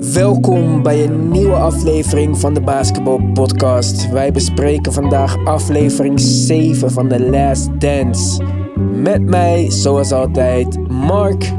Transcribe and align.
Welkom 0.00 0.82
bij 0.82 1.04
een 1.04 1.28
nieuwe 1.30 1.54
aflevering 1.54 2.38
van 2.38 2.54
de 2.54 2.60
Basketball 2.60 3.20
Podcast. 3.32 4.10
Wij 4.10 4.32
bespreken 4.32 4.92
vandaag 4.92 5.44
aflevering 5.44 6.20
7 6.20 6.90
van 6.90 7.08
The 7.08 7.30
Last 7.30 7.80
Dance. 7.80 8.42
Met 8.92 9.22
mij, 9.22 9.70
zoals 9.70 10.12
altijd, 10.12 10.88
Mark 10.88 11.52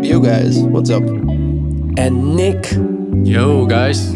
Yo 0.00 0.20
guys, 0.20 0.60
what's 0.70 0.90
up? 0.90 1.20
en 1.94 2.34
Nick. 2.34 2.78
Yo 3.22 3.66
guys. 3.66 4.10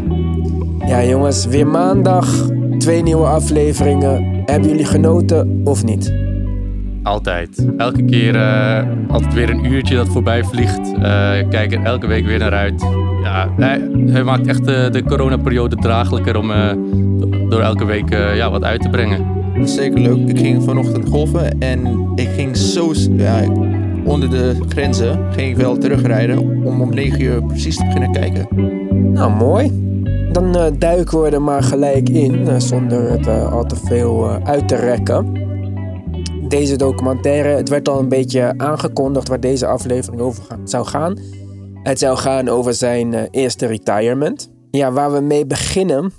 Ja, 0.86 1.04
jongens, 1.04 1.46
weer 1.46 1.66
maandag. 1.66 2.50
Twee 2.78 3.02
nieuwe 3.02 3.26
afleveringen. 3.26 4.42
Hebben 4.44 4.68
jullie 4.68 4.84
genoten 4.84 5.60
of 5.64 5.84
niet? 5.84 6.23
Altijd. 7.04 7.66
Elke 7.76 8.04
keer 8.04 8.34
uh, 8.34 8.82
altijd 9.08 9.34
weer 9.34 9.50
een 9.50 9.64
uurtje 9.72 9.96
dat 9.96 10.08
voorbij 10.08 10.44
vliegt. 10.44 10.92
Uh, 10.92 11.02
kijk 11.50 11.72
er 11.72 11.82
elke 11.82 12.06
week 12.06 12.26
weer 12.26 12.38
naar 12.38 12.52
uit. 12.52 12.82
Ja, 13.22 13.48
hij, 13.56 13.90
hij 14.06 14.22
maakt 14.22 14.46
echt 14.46 14.64
de, 14.64 14.88
de 14.92 15.02
coronaperiode 15.02 15.76
draaglijker 15.76 16.36
om 16.36 16.50
uh, 16.50 16.72
door 17.48 17.60
elke 17.60 17.84
week 17.84 18.10
ja, 18.34 18.50
wat 18.50 18.64
uit 18.64 18.82
te 18.82 18.88
brengen. 18.88 19.26
Zeker 19.62 20.00
leuk. 20.00 20.28
Ik 20.28 20.38
ging 20.38 20.62
vanochtend 20.62 21.08
golven 21.08 21.60
en 21.60 22.08
ik 22.14 22.28
ging 22.28 22.56
zo 22.56 22.92
ja, 23.16 23.42
onder 24.04 24.30
de 24.30 24.56
grenzen 24.68 25.18
ging 25.36 25.50
ik 25.50 25.56
wel 25.56 25.78
terugrijden 25.78 26.38
om 26.38 26.80
om 26.80 26.94
9 26.94 27.20
uur 27.20 27.42
precies 27.42 27.76
te 27.76 27.84
beginnen 27.84 28.12
kijken. 28.12 28.48
Nou, 29.12 29.32
mooi. 29.32 29.82
Dan 30.32 30.56
uh, 30.56 30.64
duiken 30.78 31.22
we 31.22 31.30
er 31.30 31.42
maar 31.42 31.62
gelijk 31.62 32.08
in, 32.08 32.34
uh, 32.34 32.54
zonder 32.58 33.10
het 33.10 33.26
uh, 33.26 33.52
al 33.52 33.64
te 33.64 33.76
veel 33.84 34.38
uit 34.44 34.68
te 34.68 34.76
rekken. 34.76 35.43
Deze 36.54 36.76
documentaire, 36.76 37.48
het 37.48 37.68
werd 37.68 37.88
al 37.88 37.98
een 37.98 38.08
beetje 38.08 38.54
aangekondigd 38.56 39.28
waar 39.28 39.40
deze 39.40 39.66
aflevering 39.66 40.22
over 40.22 40.58
zou 40.64 40.86
gaan. 40.86 41.18
Het 41.82 41.98
zou 41.98 42.16
gaan 42.16 42.48
over 42.48 42.74
zijn 42.74 43.30
eerste 43.30 43.66
retirement. 43.66 44.50
Ja, 44.70 44.92
waar 44.92 45.12
we 45.12 45.20
mee 45.20 45.46
beginnen, 45.46 46.12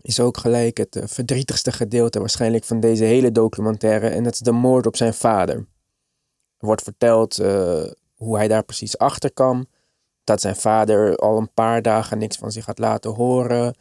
is 0.00 0.20
ook 0.20 0.36
gelijk 0.36 0.78
het 0.78 1.02
verdrietigste 1.04 1.72
gedeelte 1.72 2.18
waarschijnlijk 2.18 2.64
van 2.64 2.80
deze 2.80 3.04
hele 3.04 3.32
documentaire. 3.32 4.08
En 4.08 4.24
dat 4.24 4.32
is 4.32 4.38
de 4.38 4.52
moord 4.52 4.86
op 4.86 4.96
zijn 4.96 5.14
vader. 5.14 5.56
Er 6.58 6.66
wordt 6.66 6.82
verteld 6.82 7.36
hoe 8.14 8.36
hij 8.36 8.48
daar 8.48 8.64
precies 8.64 8.98
achter 8.98 9.32
kwam 9.32 9.66
dat 10.24 10.40
zijn 10.40 10.56
vader 10.56 11.16
al 11.16 11.38
een 11.38 11.52
paar 11.54 11.82
dagen 11.82 12.18
niks 12.18 12.36
van 12.36 12.52
zich 12.52 12.66
had 12.66 12.78
laten 12.78 13.10
horen. 13.10 13.74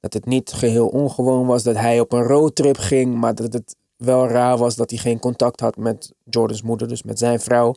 Dat 0.00 0.12
het 0.12 0.26
niet 0.26 0.52
geheel 0.52 0.88
ongewoon 0.88 1.46
was 1.46 1.62
dat 1.62 1.76
hij 1.76 2.00
op 2.00 2.12
een 2.12 2.26
roadtrip 2.26 2.76
ging, 2.76 3.14
maar 3.14 3.34
dat 3.34 3.52
het 3.52 3.76
wel 3.98 4.28
raar 4.28 4.56
was 4.56 4.76
dat 4.76 4.90
hij 4.90 4.98
geen 4.98 5.18
contact 5.18 5.60
had 5.60 5.76
met 5.76 6.12
Jordans 6.24 6.62
moeder, 6.62 6.88
dus 6.88 7.02
met 7.02 7.18
zijn 7.18 7.40
vrouw. 7.40 7.74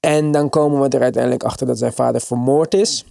En 0.00 0.30
dan 0.30 0.48
komen 0.48 0.80
we 0.80 0.88
er 0.88 1.02
uiteindelijk 1.02 1.42
achter 1.42 1.66
dat 1.66 1.78
zijn 1.78 1.92
vader 1.92 2.20
vermoord 2.20 2.74
is. 2.74 3.04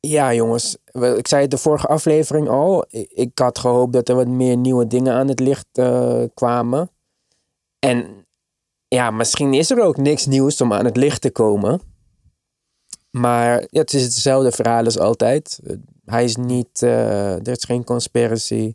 Ja, 0.00 0.34
jongens, 0.34 0.76
ik 0.92 1.28
zei 1.28 1.42
het 1.42 1.50
de 1.50 1.58
vorige 1.58 1.86
aflevering 1.86 2.48
al. 2.48 2.84
Ik 3.08 3.38
had 3.38 3.58
gehoopt 3.58 3.92
dat 3.92 4.08
er 4.08 4.14
wat 4.14 4.26
meer 4.26 4.56
nieuwe 4.56 4.86
dingen 4.86 5.14
aan 5.14 5.28
het 5.28 5.40
licht 5.40 5.66
uh, 5.72 6.22
kwamen. 6.34 6.90
En 7.78 8.26
ja, 8.88 9.10
misschien 9.10 9.54
is 9.54 9.70
er 9.70 9.80
ook 9.80 9.96
niks 9.96 10.26
nieuws 10.26 10.60
om 10.60 10.72
aan 10.72 10.84
het 10.84 10.96
licht 10.96 11.20
te 11.20 11.30
komen. 11.30 11.80
Maar 13.10 13.60
ja, 13.60 13.80
het 13.80 13.94
is 13.94 14.02
hetzelfde 14.02 14.52
verhaal 14.52 14.84
als 14.84 14.98
altijd. 14.98 15.60
Hij 16.04 16.24
is 16.24 16.36
niet, 16.36 16.82
uh, 16.82 17.34
er 17.34 17.48
is 17.48 17.64
geen 17.64 17.84
conspiracy. 17.84 18.74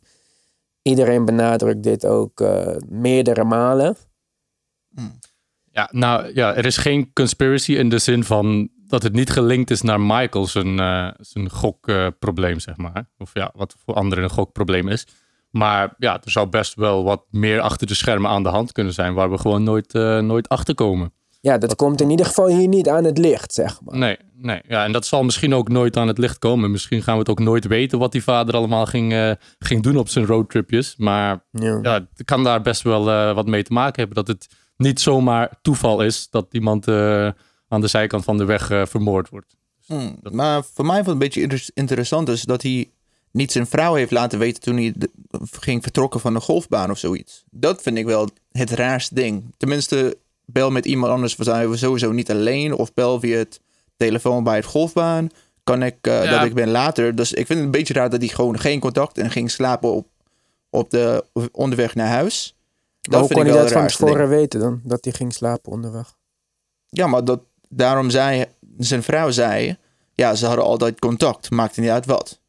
Iedereen 0.90 1.26
benadrukt 1.26 1.84
dit 1.84 2.06
ook 2.06 2.42
uh, 2.42 2.76
meerdere 2.88 3.44
malen. 3.44 3.96
Ja, 5.72 5.90
nou 5.92 6.32
ja, 6.34 6.56
er 6.56 6.66
is 6.66 6.78
geen 6.78 7.14
conspiracy 7.14 7.74
in 7.74 7.90
de 7.90 8.00
zin 8.00 8.24
van 8.24 8.70
dat 8.88 9.04
het 9.04 9.14
niet 9.14 9.30
gelinkt 9.30 9.72
is 9.72 9.82
naar 9.82 10.02
Michael 10.02 10.48
zijn, 10.48 10.80
uh, 10.80 11.10
zijn 11.18 11.50
gokprobleem, 11.50 12.60
zeg 12.60 12.78
maar. 12.78 13.10
Of 13.18 13.30
ja, 13.34 13.52
wat 13.56 13.76
voor 13.86 13.94
anderen 13.94 14.24
een 14.24 14.30
gokprobleem 14.30 14.88
is. 14.88 15.08
Maar 15.50 15.96
ja, 15.98 16.14
er 16.24 16.32
zou 16.32 16.48
best 16.48 16.76
wel 16.76 17.04
wat 17.04 17.26
meer 17.30 17.60
achter 17.62 17.88
de 17.88 17.94
schermen 17.94 18.32
aan 18.32 18.44
de 18.44 18.50
hand 18.50 18.72
kunnen 18.72 18.94
zijn, 18.94 19.14
waar 19.14 19.32
we 19.32 19.38
gewoon 19.38 19.64
nooit, 19.64 19.94
uh, 19.94 20.20
nooit 20.20 20.50
achter 20.50 20.76
komen. 20.76 21.14
Ja, 21.42 21.58
dat, 21.58 21.76
komt 21.76 22.02
in 22.02 22.10
ieder 22.10 22.26
geval 22.26 22.48
hier 22.48 22.68
niet 22.68 22.90
aan 22.90 23.04
het 23.04 23.18
licht, 23.18 23.54
zeg 23.54 23.82
maar. 23.82 23.98
Nee, 23.98 24.18
nee. 24.36 24.62
Ja, 24.68 24.84
en 24.84 24.92
dat 24.92 25.06
zal 25.06 25.24
misschien 25.24 25.54
ook 25.54 25.70
nooit 25.70 25.98
aan 25.98 26.08
het 26.08 26.18
licht 26.18 26.40
komen. 26.40 26.72
Misschien 26.72 27.04
gaan 27.04 27.14
we 27.14 27.20
het 27.20 27.30
ook 27.30 27.40
nooit 27.40 27.68
weten 27.68 28.00
wat 28.00 28.12
die 28.12 28.24
vader 28.24 28.56
allemaal 28.56 28.86
ging, 28.86 29.14
uh, 29.14 29.32
ging 29.60 29.84
doen 29.84 29.98
op 29.98 30.10
zijn 30.10 30.26
roadtripjes. 30.26 30.96
Maar 30.98 31.44
ja. 31.52 31.80
ja, 31.82 31.94
het 31.94 32.26
kan 32.26 32.44
daar 32.44 32.62
best 32.62 32.82
wel 32.82 33.10
uh, 33.10 33.34
wat 33.36 33.48
mee 33.48 33.64
te 33.64 33.74
maken 33.74 34.00
hebben. 34.00 34.16
Dat 34.16 34.28
het 34.28 34.48
niet 34.78 35.00
zomaar 35.00 35.54
toeval 35.62 36.04
is 36.04 36.30
dat 36.30 36.48
iemand 36.52 36.88
uh, 36.88 37.30
aan 37.68 37.82
de 37.82 37.88
zijkant 37.88 38.24
van 38.24 38.38
de 38.38 38.46
weg 38.46 38.66
vermoord 38.66 39.30
wordt. 39.30 39.56
Dus 39.78 39.98
mm, 39.98 40.18
dat... 40.22 40.34
Maar 40.34 40.64
voor 40.74 40.86
mij 40.86 41.04
vond 41.04 41.22
het 41.22 41.34
een 41.34 41.46
beetje 41.46 41.72
interessant 41.74 42.30
is 42.30 42.42
dat 42.42 42.62
hij 42.62 42.92
niet 43.32 43.52
zijn 43.52 43.68
vrouw 43.68 43.94
heeft 43.94 44.12
laten 44.12 44.40
weten 44.40 44.62
toen 44.62 44.76
hij 44.76 44.94
de, 44.96 45.10
ging 45.60 45.84
vertrokken 45.84 46.20
van 46.20 46.34
de 46.34 46.40
golfbaan 46.40 46.92
of 46.92 46.98
zoiets. 46.98 47.44
Dat 47.50 47.82
vind 47.82 47.98
ik 47.98 48.06
wel 48.06 48.30
het 48.52 48.70
raarste 48.70 49.16
ding. 49.16 49.54
Tenminste, 49.58 50.18
bel 50.52 50.72
met 50.72 50.86
iemand 50.86 51.12
anders, 51.12 51.36
we 51.36 51.44
zijn 51.44 51.70
we 51.70 51.78
sowieso 51.78 52.12
niet 52.12 52.32
alleen. 52.32 52.74
Of 52.74 52.94
bel 52.94 53.20
via 53.20 53.38
het 53.38 53.60
telefoon 53.98 54.44
bij 54.44 54.56
het 54.56 54.66
golfbaan. 54.66 55.30
Kan 55.64 55.84
ik, 55.84 56.08
uh, 56.08 56.24
ja. 56.24 56.38
dat 56.38 56.48
ik 56.48 56.54
ben 56.54 56.70
later. 56.70 57.16
Dus 57.16 57.32
ik 57.32 57.46
vind 57.46 57.50
het 57.50 57.60
een 57.60 57.72
beetje 57.72 57.94
raar 57.94 58.10
dat 58.10 58.20
hij 58.20 58.30
gewoon 58.30 58.60
geen 58.60 58.80
contact 58.80 59.18
en 59.18 59.32
ging 59.32 59.52
slapen 59.52 59.94
op, 59.94 60.08
op 60.70 60.90
de 60.90 61.26
onderweg 61.52 61.96
naar 61.96 62.08
huis. 62.08 62.56
Dat 63.02 63.20
hoe 63.20 63.30
kon 63.30 63.46
hij 63.46 63.54
dat 63.54 63.72
van 63.72 63.88
tevoren 63.88 64.30
weten 64.30 64.60
dan? 64.60 64.82
Dat 64.84 65.04
hij 65.04 65.14
ging 65.14 65.34
slapen 65.34 65.72
onderweg? 65.72 66.16
Ja, 66.90 67.08
maar 67.08 67.24
dat, 67.24 67.42
daarom 67.70 68.10
zei 68.10 68.46
zijn 68.78 69.04
vrouw 69.04 69.32
zei, 69.32 69.78
ja, 70.14 70.36
ze 70.36 70.46
hadden 70.46 70.66
altijd 70.66 71.00
contact. 71.00 71.50
Maakte 71.50 71.82
niet 71.82 71.90
uit 71.90 72.06
wat. 72.06 72.40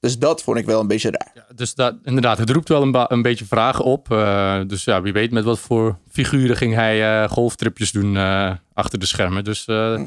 Dus 0.00 0.18
dat 0.18 0.42
vond 0.42 0.58
ik 0.58 0.66
wel 0.66 0.80
een 0.80 0.86
beetje 0.86 1.10
raar. 1.10 1.30
Ja, 1.34 1.54
dus 1.54 1.74
dat, 1.74 1.94
inderdaad, 2.04 2.38
het 2.38 2.50
roept 2.50 2.68
wel 2.68 2.82
een, 2.82 3.12
een 3.12 3.22
beetje 3.22 3.44
vragen 3.44 3.84
op. 3.84 4.08
Uh, 4.12 4.60
dus 4.66 4.84
ja, 4.84 5.02
wie 5.02 5.12
weet 5.12 5.30
met 5.30 5.44
wat 5.44 5.58
voor 5.58 5.98
figuren 6.10 6.56
ging 6.56 6.74
hij 6.74 7.22
uh, 7.22 7.30
golftripjes 7.30 7.92
doen 7.92 8.14
uh, 8.14 8.54
achter 8.72 8.98
de 8.98 9.06
schermen. 9.06 9.44
Dus 9.44 9.66
hm. 9.66 10.06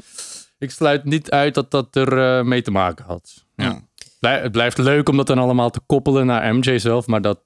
ik 0.58 0.72
sluit 0.72 1.04
niet 1.04 1.32
uit 1.32 1.54
dat 1.54 1.72
dat 1.72 1.96
er 1.96 2.46
mee 2.46 2.62
te 2.62 2.72
maken 2.72 3.06
had. 3.06 3.46
Ja. 3.56 3.70
Hm. 3.72 3.80
Het 4.28 4.52
blijft 4.52 4.78
leuk 4.78 5.10
om 5.10 5.18
dat 5.18 5.28
dan 5.28 5.38
allemaal 5.38 5.70
te 5.70 5.80
koppelen 5.86 6.26
naar 6.26 6.56
MJ 6.56 6.78
zelf. 6.78 7.08
Maar 7.08 7.22
dat, 7.22 7.40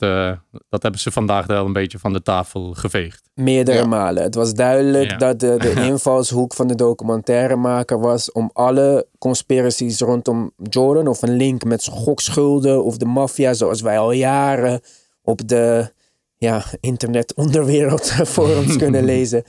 dat 0.69 0.81
hebben 0.81 0.99
ze 0.99 1.11
vandaag 1.11 1.45
wel 1.45 1.65
een 1.65 1.73
beetje 1.73 1.99
van 1.99 2.13
de 2.13 2.21
tafel 2.21 2.73
geveegd. 2.73 3.29
Meerdere 3.33 3.77
ja. 3.77 3.85
malen. 3.85 4.23
Het 4.23 4.35
was 4.35 4.53
duidelijk 4.53 5.11
ja. 5.11 5.17
dat 5.17 5.39
de, 5.39 5.55
de 5.57 5.73
invalshoek 5.91 6.53
van 6.53 6.67
de 6.67 6.75
documentairemaker 6.75 7.99
was 7.99 8.31
om 8.31 8.49
alle 8.53 9.07
conspiracies 9.17 9.99
rondom 9.99 10.51
Jordan 10.69 11.07
of 11.07 11.21
een 11.21 11.35
link 11.35 11.63
met 11.63 11.87
gokschulden 11.91 12.83
of 12.83 12.97
de 12.97 13.05
maffia, 13.05 13.53
zoals 13.53 13.81
wij 13.81 13.99
al 13.99 14.11
jaren 14.11 14.81
op 15.21 15.47
de 15.47 15.91
ja, 16.37 16.63
internet 16.79 17.33
onderwereld 17.35 18.11
forums 18.35 18.77
kunnen 18.77 19.03
lezen. 19.13 19.43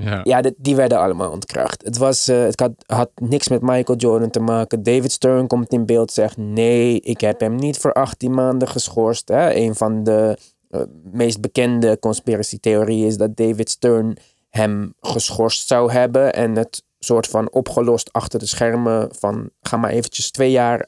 Ja, 0.00 0.20
ja 0.24 0.42
die, 0.56 0.76
werden 0.76 0.98
allemaal 0.98 1.30
ontkracht. 1.30 1.84
Het, 1.84 1.96
was, 1.96 2.28
uh, 2.28 2.42
het 2.42 2.68
had, 2.86 3.10
niks 3.14 3.48
met 3.48 3.62
Michael 3.62 3.98
Jordan 3.98 4.30
te 4.30 4.40
maken. 4.40 4.82
David 4.82 5.12
Stern 5.12 5.46
komt 5.46 5.72
in 5.72 5.86
beeld 5.86 6.12
zegt: 6.12 6.36
Nee, 6.36 7.00
ik 7.00 7.20
heb 7.20 7.40
hem 7.40 7.54
niet 7.54 7.78
voor 7.78 7.92
18 7.92 8.34
maanden 8.34 8.68
geschorst. 8.68 9.28
Hè? 9.28 9.54
Een 9.54 9.74
van 9.74 10.04
de 10.04 10.38
uh, 10.70 10.80
meest 11.12 11.40
bekende 11.40 11.98
conspiracy-theorieën 11.98 13.06
is 13.06 13.16
dat 13.16 13.36
David 13.36 13.70
Stern 13.70 14.16
hem 14.50 14.94
geschorst 15.00 15.66
zou 15.66 15.92
hebben. 15.92 16.32
En 16.32 16.56
het 16.56 16.82
soort 16.98 17.26
van 17.26 17.52
opgelost 17.52 18.12
achter 18.12 18.38
de 18.38 18.46
schermen 18.46 19.14
van 19.14 19.50
ga 19.60 19.76
maar 19.76 19.90
eventjes 19.90 20.30
twee 20.30 20.50
jaar 20.50 20.86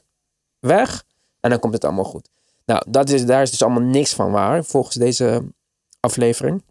weg 0.59 1.03
en 1.39 1.49
dan 1.49 1.59
komt 1.59 1.73
het 1.73 1.83
allemaal 1.83 2.03
goed. 2.03 2.29
Nou, 2.65 2.81
dat 2.89 3.09
is, 3.09 3.25
daar 3.25 3.41
is 3.41 3.49
dus 3.49 3.61
allemaal 3.61 3.89
niks 3.89 4.13
van 4.13 4.31
waar 4.31 4.63
volgens 4.63 4.95
deze 4.95 5.43
aflevering. 5.99 6.63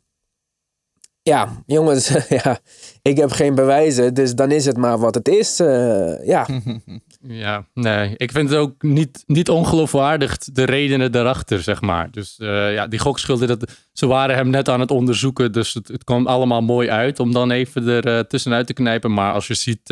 Ja, 1.28 1.62
jongens, 1.66 2.09
ja, 2.44 2.59
ik 3.03 3.16
heb 3.16 3.31
geen 3.31 3.55
bewijzen, 3.55 4.15
dus 4.15 4.34
dan 4.34 4.50
is 4.50 4.65
het 4.65 4.77
maar 4.77 4.99
wat 4.99 5.15
het 5.15 5.28
is. 5.28 5.61
Uh, 5.61 6.27
ja. 6.27 6.47
ja, 7.44 7.67
nee, 7.75 8.14
ik 8.17 8.32
vind 8.32 8.49
het 8.49 8.58
ook 8.58 8.82
niet, 8.82 9.23
niet 9.26 9.49
ongeloofwaardig 9.49 10.38
de 10.38 10.64
redenen 10.64 11.12
daarachter, 11.12 11.62
zeg 11.62 11.81
maar. 11.81 12.11
Dus 12.11 12.37
uh, 12.38 12.73
ja, 12.75 12.87
die 12.87 12.99
gokschulden, 12.99 13.49
dat, 13.49 13.73
ze 13.93 14.06
waren 14.06 14.37
hem 14.37 14.50
net 14.50 14.69
aan 14.69 14.81
het 14.81 14.91
onderzoeken, 14.91 15.52
dus 15.52 15.75
het, 15.75 15.88
het 15.88 16.05
kwam 16.05 16.26
allemaal 16.26 16.62
mooi 16.62 16.91
uit 16.91 17.20
om 17.20 17.32
dan 17.32 17.50
even 17.50 17.88
er 17.88 18.06
uh, 18.06 18.19
tussenuit 18.19 18.67
te 18.67 18.73
knijpen. 18.73 19.12
Maar 19.12 19.32
als 19.32 19.47
je 19.47 19.55
ziet 19.55 19.88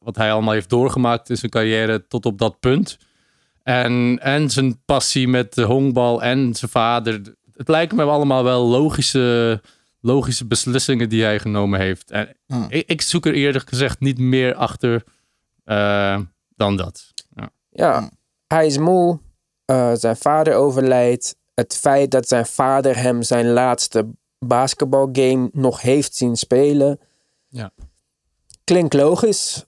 wat 0.00 0.16
hij 0.16 0.32
allemaal 0.32 0.54
heeft 0.54 0.70
doorgemaakt 0.70 1.30
in 1.30 1.36
zijn 1.36 1.50
carrière 1.50 2.06
tot 2.06 2.26
op 2.26 2.38
dat 2.38 2.60
punt. 2.60 2.98
En, 3.62 4.18
en 4.22 4.50
zijn 4.50 4.82
passie 4.84 5.28
met 5.28 5.54
de 5.54 5.62
honkbal 5.62 6.22
en 6.22 6.54
zijn 6.54 6.70
vader. 6.70 7.20
Het 7.56 7.68
lijken 7.68 7.96
me 7.96 8.02
allemaal 8.02 8.44
wel 8.44 8.66
logische 8.66 9.60
logische 10.00 10.46
beslissingen 10.46 11.08
die 11.08 11.22
hij 11.22 11.38
genomen 11.38 11.80
heeft. 11.80 12.10
En 12.10 12.36
hmm. 12.46 12.66
ik, 12.68 12.88
ik, 12.88 13.02
zoek 13.02 13.26
er 13.26 13.34
eerlijk 13.34 13.68
gezegd 13.68 14.00
niet 14.00 14.18
meer 14.18 14.54
achter 14.54 15.04
uh, 15.64 16.20
dan 16.48 16.76
dat. 16.76 17.12
Ja, 17.34 17.50
ja 17.70 17.98
hmm. 17.98 18.10
hij 18.46 18.66
is 18.66 18.78
moe. 18.78 19.18
Uh, 19.66 19.92
zijn 19.94 20.16
vader 20.16 20.54
overlijdt. 20.54 21.36
Het 21.54 21.76
feit 21.76 22.10
dat 22.10 22.28
zijn 22.28 22.46
vader 22.46 22.96
hem 22.96 23.22
zijn 23.22 23.46
laatste 23.46 24.08
basketbalgame 24.38 25.48
nog 25.52 25.80
heeft 25.80 26.14
zien 26.14 26.36
spelen. 26.36 27.00
Ja. 27.48 27.70
Klinkt 28.64 28.94
logisch. 28.94 29.64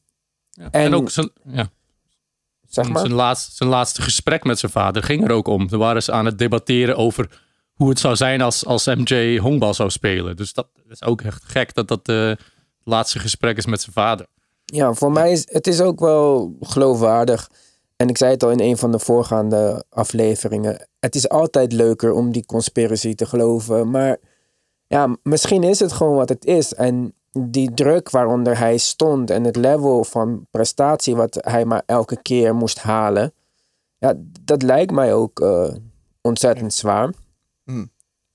Ja. 0.50 0.70
En, 0.70 0.94
ook 0.94 1.10
zijn, 1.10 1.30
ja. 1.44 1.70
zeg 2.68 2.88
maar. 2.88 3.00
zijn, 3.00 3.12
laatste, 3.12 3.52
zijn 3.54 3.68
laatste 3.68 4.02
gesprek 4.02 4.44
met 4.44 4.58
zijn 4.58 4.72
vader 4.72 5.02
ging 5.02 5.24
er 5.24 5.30
ook 5.30 5.46
om. 5.46 5.68
Ze 5.68 5.76
waren 5.76 6.02
ze 6.02 6.12
aan 6.12 6.26
het 6.26 6.38
debatteren 6.38 6.96
over 6.96 7.40
hoe 7.74 7.88
het 7.88 7.98
zou 7.98 8.16
zijn 8.16 8.40
als, 8.40 8.66
als 8.66 8.86
MJ 8.86 9.38
honkbal 9.38 9.74
zou 9.74 9.90
spelen. 9.90 10.36
Dus 10.36 10.52
dat 10.52 10.68
is 10.88 11.02
ook 11.02 11.22
echt 11.22 11.44
gek 11.44 11.74
dat 11.74 11.88
dat 11.88 12.08
uh, 12.08 12.28
het 12.28 12.38
laatste 12.84 13.18
gesprek 13.18 13.56
is 13.56 13.66
met 13.66 13.80
zijn 13.80 13.92
vader. 13.92 14.26
Ja, 14.64 14.92
voor 14.92 15.12
mij 15.12 15.32
is 15.32 15.42
het 15.50 15.66
is 15.66 15.80
ook 15.80 16.00
wel 16.00 16.56
geloofwaardig. 16.60 17.50
En 17.96 18.08
ik 18.08 18.18
zei 18.18 18.30
het 18.30 18.42
al 18.42 18.50
in 18.50 18.60
een 18.60 18.76
van 18.76 18.92
de 18.92 18.98
voorgaande 18.98 19.84
afleveringen. 19.88 20.88
Het 21.00 21.14
is 21.14 21.28
altijd 21.28 21.72
leuker 21.72 22.12
om 22.12 22.32
die 22.32 22.46
conspiracy 22.46 23.14
te 23.14 23.26
geloven. 23.26 23.90
Maar 23.90 24.16
ja, 24.86 25.16
misschien 25.22 25.62
is 25.62 25.78
het 25.78 25.92
gewoon 25.92 26.16
wat 26.16 26.28
het 26.28 26.44
is. 26.44 26.74
En 26.74 27.14
die 27.38 27.74
druk 27.74 28.10
waaronder 28.10 28.58
hij 28.58 28.76
stond 28.78 29.30
en 29.30 29.44
het 29.44 29.56
level 29.56 30.04
van 30.04 30.46
prestatie 30.50 31.16
wat 31.16 31.38
hij 31.40 31.64
maar 31.64 31.82
elke 31.86 32.22
keer 32.22 32.54
moest 32.54 32.78
halen. 32.78 33.32
Ja, 33.98 34.14
dat 34.40 34.62
lijkt 34.62 34.92
mij 34.92 35.14
ook 35.14 35.40
uh, 35.40 35.74
ontzettend 36.20 36.74
zwaar. 36.74 37.10
Hmm. 37.64 37.90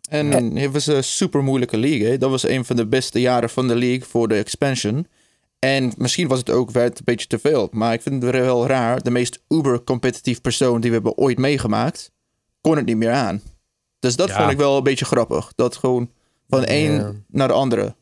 En, 0.09 0.55
het 0.55 0.71
was 0.71 0.87
een 0.87 1.03
super 1.03 1.43
moeilijke 1.43 1.77
league. 1.77 2.17
Dat 2.17 2.29
was 2.29 2.47
een 2.47 2.65
van 2.65 2.75
de 2.75 2.87
beste 2.87 3.21
jaren 3.21 3.49
van 3.49 3.67
de 3.67 3.75
league 3.75 4.07
voor 4.07 4.27
de 4.27 4.35
expansion. 4.35 5.07
En 5.59 5.93
misschien 5.97 6.27
was 6.27 6.39
het 6.39 6.49
ook 6.49 6.71
werd 6.71 6.97
een 6.97 7.05
beetje 7.05 7.27
te 7.27 7.39
veel. 7.39 7.67
Maar 7.71 7.93
ik 7.93 8.01
vind 8.01 8.23
het 8.23 8.31
wel 8.31 8.67
raar. 8.67 9.01
De 9.01 9.11
meest 9.11 9.43
uber-competitief 9.47 10.41
persoon 10.41 10.81
die 10.81 10.89
we 10.89 10.95
hebben 10.95 11.17
ooit 11.17 11.37
meegemaakt, 11.37 12.11
kon 12.61 12.75
het 12.75 12.85
niet 12.85 12.97
meer 12.97 13.11
aan. 13.11 13.41
Dus 13.99 14.15
dat 14.15 14.31
vond 14.31 14.51
ik 14.51 14.57
wel 14.57 14.77
een 14.77 14.83
beetje 14.83 15.05
grappig. 15.05 15.51
Dat 15.55 15.75
gewoon 15.75 16.11
van 16.47 16.61
de 16.61 16.73
een 16.73 17.25
naar 17.27 17.47
de 17.47 17.53
andere. 17.53 17.95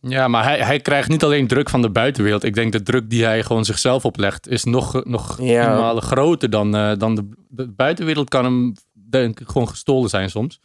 Ja, 0.00 0.28
maar 0.28 0.44
hij, 0.44 0.58
hij 0.58 0.80
krijgt 0.80 1.08
niet 1.08 1.24
alleen 1.24 1.46
druk 1.46 1.70
van 1.70 1.82
de 1.82 1.90
buitenwereld. 1.90 2.44
Ik 2.44 2.54
denk 2.54 2.72
de 2.72 2.82
druk 2.82 3.10
die 3.10 3.24
hij 3.24 3.42
gewoon 3.42 3.64
zichzelf 3.64 4.04
oplegt, 4.04 4.48
is 4.48 4.64
nog, 4.64 5.04
nog 5.04 5.38
ja. 5.40 6.00
groter 6.00 6.50
dan, 6.50 6.76
uh, 6.76 6.92
dan 6.96 7.14
de, 7.14 7.28
de, 7.48 7.68
buitenwereld 7.68 8.28
kan 8.28 8.44
hem 8.44 8.72
denk 9.10 9.40
ik 9.40 9.48
gewoon 9.48 9.68
gestolen 9.68 10.10
zijn 10.10 10.30
soms. 10.30 10.60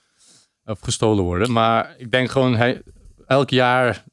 Of 0.66 0.80
gestolen 0.80 1.24
worden. 1.24 1.52
Maar 1.52 1.96
ik 1.98 2.12
denk 2.12 2.30
gewoon, 2.30 2.56
hij, 2.56 2.82
elk 3.28 3.50
jaar 3.50 4.04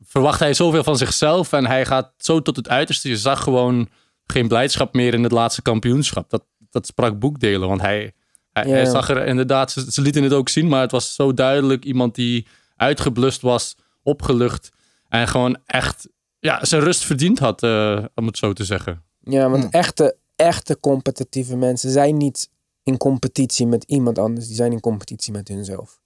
verwacht 0.00 0.40
hij 0.40 0.54
zoveel 0.54 0.84
van 0.84 0.96
zichzelf 0.96 1.52
en 1.52 1.66
hij 1.66 1.86
gaat 1.86 2.12
zo 2.16 2.42
tot 2.42 2.56
het 2.56 2.68
uiterste. 2.68 3.08
Je 3.08 3.16
zag 3.16 3.42
gewoon 3.42 3.88
geen 4.26 4.48
blijdschap 4.48 4.94
meer 4.94 5.14
in 5.14 5.22
het 5.22 5.32
laatste 5.32 5.62
kampioenschap. 5.62 6.30
Dat, 6.30 6.44
dat 6.70 6.86
sprak 6.86 7.18
boekdelen, 7.18 7.68
want 7.68 7.80
hij, 7.80 8.12
hij, 8.52 8.84
zag 8.84 9.08
er 9.08 9.26
inderdaad, 9.26 9.72
ze, 9.72 9.92
ze, 9.92 10.00
lieten 10.00 10.22
het 10.22 10.32
ook 10.32 10.48
zien, 10.48 10.68
maar 10.68 10.80
het 10.80 10.90
was 10.90 11.14
zo 11.14 11.34
duidelijk 11.34 11.84
iemand 11.84 12.14
die 12.14 12.46
uitgeblust 12.76 13.40
was, 13.40 13.76
opgelucht 14.02 14.70
en 15.08 15.28
gewoon 15.28 15.58
echt 15.66 16.08
ja, 16.38 16.64
zijn 16.64 16.82
rust 16.82 17.04
verdiend 17.04 17.38
had, 17.38 17.62
uh, 17.62 18.04
om 18.14 18.26
het 18.26 18.36
zo 18.38 18.52
te 18.52 18.64
zeggen. 18.64 19.02
Ja, 19.20 19.50
want 19.50 19.64
hm. 19.64 19.70
echte, 19.70 20.16
echte 20.36 20.80
competitieve 20.80 21.56
mensen 21.56 21.90
zijn 21.90 22.16
niet 22.16 22.50
in 22.88 22.96
competitie 22.96 23.66
met 23.66 23.84
iemand 23.84 24.18
anders, 24.18 24.46
die 24.46 24.56
zijn 24.56 24.72
in 24.72 24.80
competitie 24.80 25.32
met 25.32 25.48
hunzelf. 25.48 26.00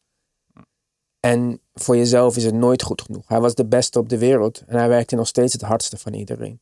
En 1.20 1.60
voor 1.74 1.96
jezelf 1.96 2.36
is 2.36 2.44
het 2.44 2.54
nooit 2.54 2.82
goed 2.82 3.02
genoeg. 3.02 3.28
Hij 3.28 3.40
was 3.40 3.54
de 3.54 3.66
beste 3.66 3.98
op 3.98 4.08
de 4.08 4.18
wereld 4.18 4.62
en 4.66 4.78
hij 4.78 4.88
werkte 4.88 5.16
nog 5.16 5.26
steeds 5.26 5.52
het 5.52 5.62
hardste 5.62 5.98
van 5.98 6.14
iedereen. 6.14 6.60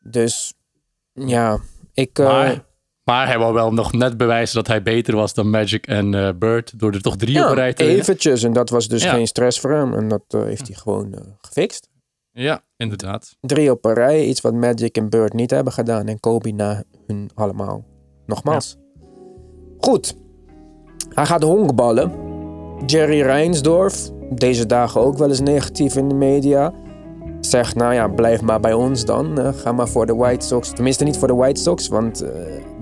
Dus 0.00 0.54
ja, 1.12 1.58
ik. 1.92 2.18
Uh... 2.18 2.26
Maar, 2.26 2.64
maar, 3.04 3.26
hij 3.26 3.38
wou 3.38 3.54
wel 3.54 3.72
nog 3.72 3.92
net 3.92 4.16
bewijzen 4.16 4.54
dat 4.54 4.66
hij 4.66 4.82
beter 4.82 5.16
was 5.16 5.34
dan 5.34 5.50
Magic 5.50 5.86
en 5.86 6.12
uh, 6.12 6.28
Bird. 6.38 6.78
Door 6.78 6.92
er 6.92 7.02
toch 7.02 7.16
drie 7.16 7.34
ja, 7.34 7.50
op 7.50 7.54
rij 7.54 7.72
te 7.72 7.84
eventjes. 7.84 8.42
En 8.42 8.52
dat 8.52 8.70
was 8.70 8.88
dus 8.88 9.04
geen 9.04 9.26
stress 9.26 9.60
voor 9.60 9.70
hem. 9.70 9.94
En 9.94 10.08
dat 10.08 10.24
uh, 10.34 10.42
heeft 10.42 10.66
hij 10.66 10.76
gewoon 10.76 11.36
gefixt. 11.40 11.88
Ja, 12.30 12.62
inderdaad. 12.76 13.36
Drie 13.40 13.70
op 13.70 13.84
een 13.84 13.94
rij. 13.94 14.24
Iets 14.24 14.40
wat 14.40 14.54
Magic 14.54 14.96
en 14.96 15.08
Bird 15.08 15.32
niet 15.32 15.50
hebben 15.50 15.72
gedaan. 15.72 16.06
En 16.06 16.20
Kobe 16.20 16.52
na 16.52 16.84
hun 17.06 17.30
allemaal. 17.34 17.84
Nogmaals. 18.26 18.76
Goed. 19.80 20.16
Hij 21.08 21.26
gaat 21.26 21.42
honkballen. 21.42 22.12
Jerry 22.86 23.20
Reinsdorf, 23.20 24.10
deze 24.30 24.66
dagen 24.66 25.00
ook 25.00 25.18
wel 25.18 25.28
eens 25.28 25.40
negatief 25.40 25.96
in 25.96 26.08
de 26.08 26.14
media, 26.14 26.72
zegt: 27.40 27.74
Nou 27.74 27.94
ja, 27.94 28.08
blijf 28.08 28.42
maar 28.42 28.60
bij 28.60 28.72
ons 28.72 29.04
dan. 29.04 29.38
Uh, 29.38 29.48
ga 29.54 29.72
maar 29.72 29.88
voor 29.88 30.06
de 30.06 30.14
White 30.14 30.46
Sox. 30.46 30.70
Tenminste, 30.72 31.04
niet 31.04 31.16
voor 31.16 31.28
de 31.28 31.34
White 31.34 31.60
Sox, 31.60 31.88
want 31.88 32.22
uh, 32.22 32.28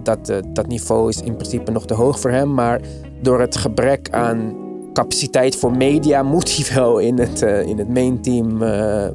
dat, 0.02 0.30
uh, 0.30 0.36
dat 0.52 0.66
niveau 0.66 1.08
is 1.08 1.20
in 1.20 1.36
principe 1.36 1.70
nog 1.70 1.86
te 1.86 1.94
hoog 1.94 2.20
voor 2.20 2.30
hem. 2.30 2.54
Maar 2.54 2.80
door 3.22 3.40
het 3.40 3.56
gebrek 3.56 4.10
aan 4.10 4.54
capaciteit 4.92 5.56
voor 5.56 5.76
media 5.76 6.22
moet 6.32 6.56
hij 6.56 6.74
wel 6.74 6.98
in 6.98 7.18
het, 7.18 7.42
in 7.42 7.78
het 7.78 7.88
main 7.88 8.22
team 8.22 8.58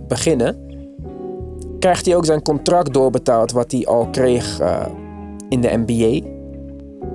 beginnen. 0.07 0.65
Krijgt 1.79 2.05
hij 2.05 2.15
ook 2.15 2.25
zijn 2.25 2.41
contract 2.41 2.93
doorbetaald, 2.93 3.51
wat 3.51 3.71
hij 3.71 3.85
al 3.85 4.07
kreeg 4.11 4.61
in 5.49 5.61
de 5.61 5.83
NBA. 5.85 6.36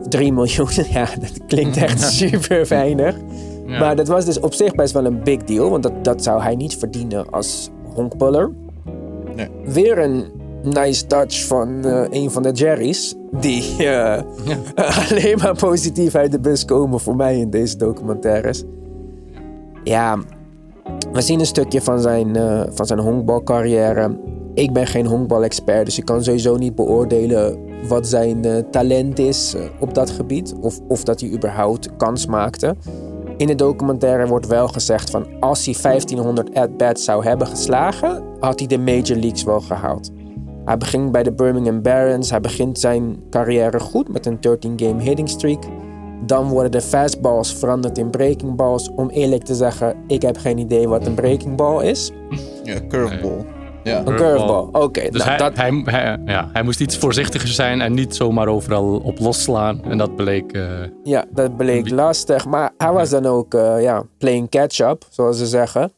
3 0.08 0.32
miljoen, 0.32 0.68
ja, 0.90 1.08
dat 1.20 1.46
klinkt 1.46 1.76
echt 1.76 2.00
super 2.00 2.68
weinig. 2.68 3.16
Maar 3.66 3.96
dat 3.96 4.08
was 4.08 4.24
dus 4.24 4.40
op 4.40 4.54
zich 4.54 4.74
best 4.74 4.92
wel 4.92 5.04
een 5.04 5.22
big 5.22 5.44
deal, 5.44 5.70
want 5.70 5.82
dat, 5.82 6.04
dat 6.04 6.22
zou 6.22 6.42
hij 6.42 6.54
niet 6.54 6.76
verdienen 6.76 7.30
als 7.30 7.70
honkballer. 7.94 8.50
Nee. 9.36 9.48
Weer 9.64 9.98
een 9.98 10.24
nice 10.62 11.06
touch 11.06 11.44
van 11.44 11.86
uh, 11.86 12.04
een 12.10 12.30
van 12.30 12.42
de 12.42 12.50
Jerry's, 12.50 13.14
die 13.30 13.62
uh, 13.72 13.76
ja. 13.78 14.24
alleen 15.10 15.38
maar 15.38 15.56
positief 15.56 16.14
uit 16.14 16.32
de 16.32 16.40
bus 16.40 16.64
komen 16.64 17.00
voor 17.00 17.16
mij 17.16 17.38
in 17.38 17.50
deze 17.50 17.76
documentaires. 17.76 18.64
Ja, 19.84 20.18
we 21.12 21.20
zien 21.20 21.40
een 21.40 21.46
stukje 21.46 21.82
van 21.82 22.00
zijn, 22.00 22.36
uh, 22.36 22.62
van 22.70 22.86
zijn 22.86 22.98
honkbalcarrière. 22.98 24.18
Ik 24.54 24.72
ben 24.72 24.86
geen 24.86 25.06
honkbalexpert, 25.06 25.84
dus 25.84 25.98
ik 25.98 26.04
kan 26.04 26.24
sowieso 26.24 26.56
niet 26.56 26.74
beoordelen 26.74 27.58
wat 27.88 28.06
zijn 28.06 28.66
talent 28.70 29.18
is 29.18 29.54
op 29.80 29.94
dat 29.94 30.10
gebied. 30.10 30.54
Of, 30.60 30.80
of 30.88 31.04
dat 31.04 31.20
hij 31.20 31.30
überhaupt 31.30 31.96
kans 31.96 32.26
maakte. 32.26 32.76
In 33.36 33.46
de 33.46 33.54
documentaire 33.54 34.26
wordt 34.26 34.46
wel 34.46 34.68
gezegd 34.68 35.10
van 35.10 35.26
als 35.40 35.64
hij 35.64 35.74
1500 35.82 36.54
at-bats 36.54 37.04
zou 37.04 37.24
hebben 37.24 37.46
geslagen, 37.46 38.22
had 38.40 38.58
hij 38.58 38.68
de 38.68 38.78
Major 38.78 39.16
Leagues 39.16 39.44
wel 39.44 39.60
gehaald. 39.60 40.10
Hij 40.64 40.76
begint 40.76 41.12
bij 41.12 41.22
de 41.22 41.32
Birmingham 41.32 41.82
Barons. 41.82 42.30
Hij 42.30 42.40
begint 42.40 42.78
zijn 42.78 43.22
carrière 43.30 43.80
goed 43.80 44.12
met 44.12 44.26
een 44.26 44.36
13-game 44.36 45.02
hitting 45.02 45.28
streak. 45.28 45.64
Dan 46.26 46.48
worden 46.48 46.70
de 46.70 46.80
fastballs 46.80 47.54
veranderd 47.54 47.98
in 47.98 48.10
breaking 48.10 48.56
balls. 48.56 48.90
Om 48.90 49.08
eerlijk 49.08 49.42
te 49.42 49.54
zeggen, 49.54 49.96
ik 50.06 50.22
heb 50.22 50.36
geen 50.36 50.58
idee 50.58 50.88
wat 50.88 51.06
een 51.06 51.14
breaking 51.14 51.56
ball 51.56 51.84
is. 51.84 52.12
Ja, 52.64 52.80
curveball. 52.88 53.44
Ja. 53.84 53.98
Een 53.98 54.16
curveball, 54.16 54.68
oké. 54.72 55.10
Dus 55.10 55.24
nou, 55.24 55.28
hij, 55.28 55.38
dat... 55.38 55.56
hij, 55.56 56.20
ja, 56.24 56.48
hij 56.52 56.62
moest 56.62 56.80
iets 56.80 56.98
voorzichtiger 56.98 57.48
zijn 57.48 57.80
en 57.80 57.94
niet 57.94 58.14
zomaar 58.14 58.48
overal 58.48 59.00
op 59.04 59.18
losslaan. 59.18 59.84
En 59.84 59.98
dat 59.98 60.16
bleek... 60.16 60.56
Uh... 60.56 60.62
Ja, 61.02 61.24
dat 61.30 61.56
bleek 61.56 61.90
lastig. 61.90 62.46
Maar 62.46 62.70
hij 62.78 62.92
was 62.92 63.10
dan 63.10 63.26
ook 63.26 63.54
uh, 63.54 63.82
ja, 63.82 64.02
playing 64.18 64.48
catch-up, 64.50 65.04
zoals 65.10 65.38
ze 65.38 65.46
zeggen. 65.46 65.92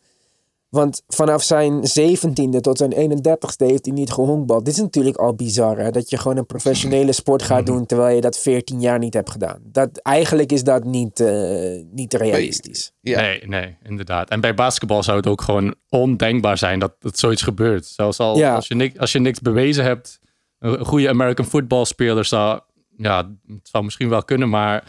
Want 0.74 1.02
vanaf 1.06 1.42
zijn 1.42 1.82
17e 1.82 2.60
tot 2.60 2.78
zijn 2.78 2.92
31ste 2.94 3.66
heeft 3.66 3.84
hij 3.84 3.94
niet 3.94 4.10
gehonkbald. 4.10 4.64
Dit 4.64 4.74
is 4.74 4.80
natuurlijk 4.80 5.16
al 5.16 5.34
bizar, 5.34 5.78
hè? 5.78 5.90
Dat 5.90 6.10
je 6.10 6.18
gewoon 6.18 6.36
een 6.36 6.46
professionele 6.46 7.12
sport 7.12 7.42
gaat 7.42 7.66
doen 7.66 7.86
terwijl 7.86 8.14
je 8.14 8.20
dat 8.20 8.38
14 8.38 8.80
jaar 8.80 8.98
niet 8.98 9.14
hebt 9.14 9.30
gedaan. 9.30 9.58
Dat, 9.62 9.98
eigenlijk 10.02 10.52
is 10.52 10.64
dat 10.64 10.84
niet, 10.84 11.20
uh, 11.20 11.82
niet 11.90 12.14
realistisch. 12.14 12.92
Ja. 13.00 13.20
Nee, 13.20 13.46
nee, 13.46 13.76
inderdaad. 13.82 14.30
En 14.30 14.40
bij 14.40 14.54
basketbal 14.54 15.02
zou 15.02 15.16
het 15.16 15.26
ook 15.26 15.42
gewoon 15.42 15.74
ondenkbaar 15.88 16.58
zijn 16.58 16.78
dat, 16.78 16.94
dat 16.98 17.18
zoiets 17.18 17.42
gebeurt. 17.42 17.86
Zelfs 17.86 18.18
al 18.18 18.38
ja. 18.38 18.54
als, 18.54 18.68
je 18.68 18.74
niks, 18.74 18.98
als 18.98 19.12
je 19.12 19.18
niks 19.18 19.40
bewezen 19.40 19.84
hebt, 19.84 20.20
een 20.58 20.84
goede 20.84 21.08
American 21.08 21.46
football 21.46 21.84
speler 21.84 22.24
zou, 22.24 22.60
ja, 22.96 23.30
het 23.46 23.68
zou 23.68 23.84
misschien 23.84 24.08
wel 24.08 24.24
kunnen, 24.24 24.48
maar 24.48 24.84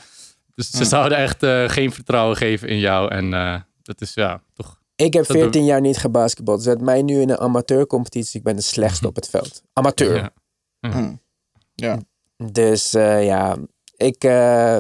dus 0.56 0.70
ze 0.70 0.86
zouden 0.86 1.18
echt 1.18 1.44
uh, 1.44 1.70
geen 1.70 1.92
vertrouwen 1.92 2.38
geven 2.38 2.68
in 2.68 2.80
jou. 2.80 3.12
En 3.12 3.32
uh, 3.32 3.56
dat 3.82 4.02
is 4.02 4.14
ja, 4.14 4.42
toch 4.54 4.84
ik 4.96 5.14
heb 5.14 5.26
14 5.26 5.66
jaar 5.66 5.82
niet 5.82 5.98
gebasketbald. 5.98 6.64
Zet 6.64 6.82
mij 6.82 7.02
nu 7.02 7.22
in 7.22 7.30
een 7.30 7.38
amateurcompetitie. 7.38 8.40
Ik 8.40 8.46
ben 8.46 8.56
de 8.56 8.62
slechtste 8.62 9.08
op 9.08 9.16
het 9.16 9.30
veld. 9.30 9.62
Amateur. 9.74 10.16
Ja. 10.16 10.32
Hm. 10.92 11.16
ja. 11.76 12.00
Dus 12.52 12.96
uh, 12.96 13.26
ja, 13.26 13.58
ik, 13.98 14.24
uh, 14.24 14.78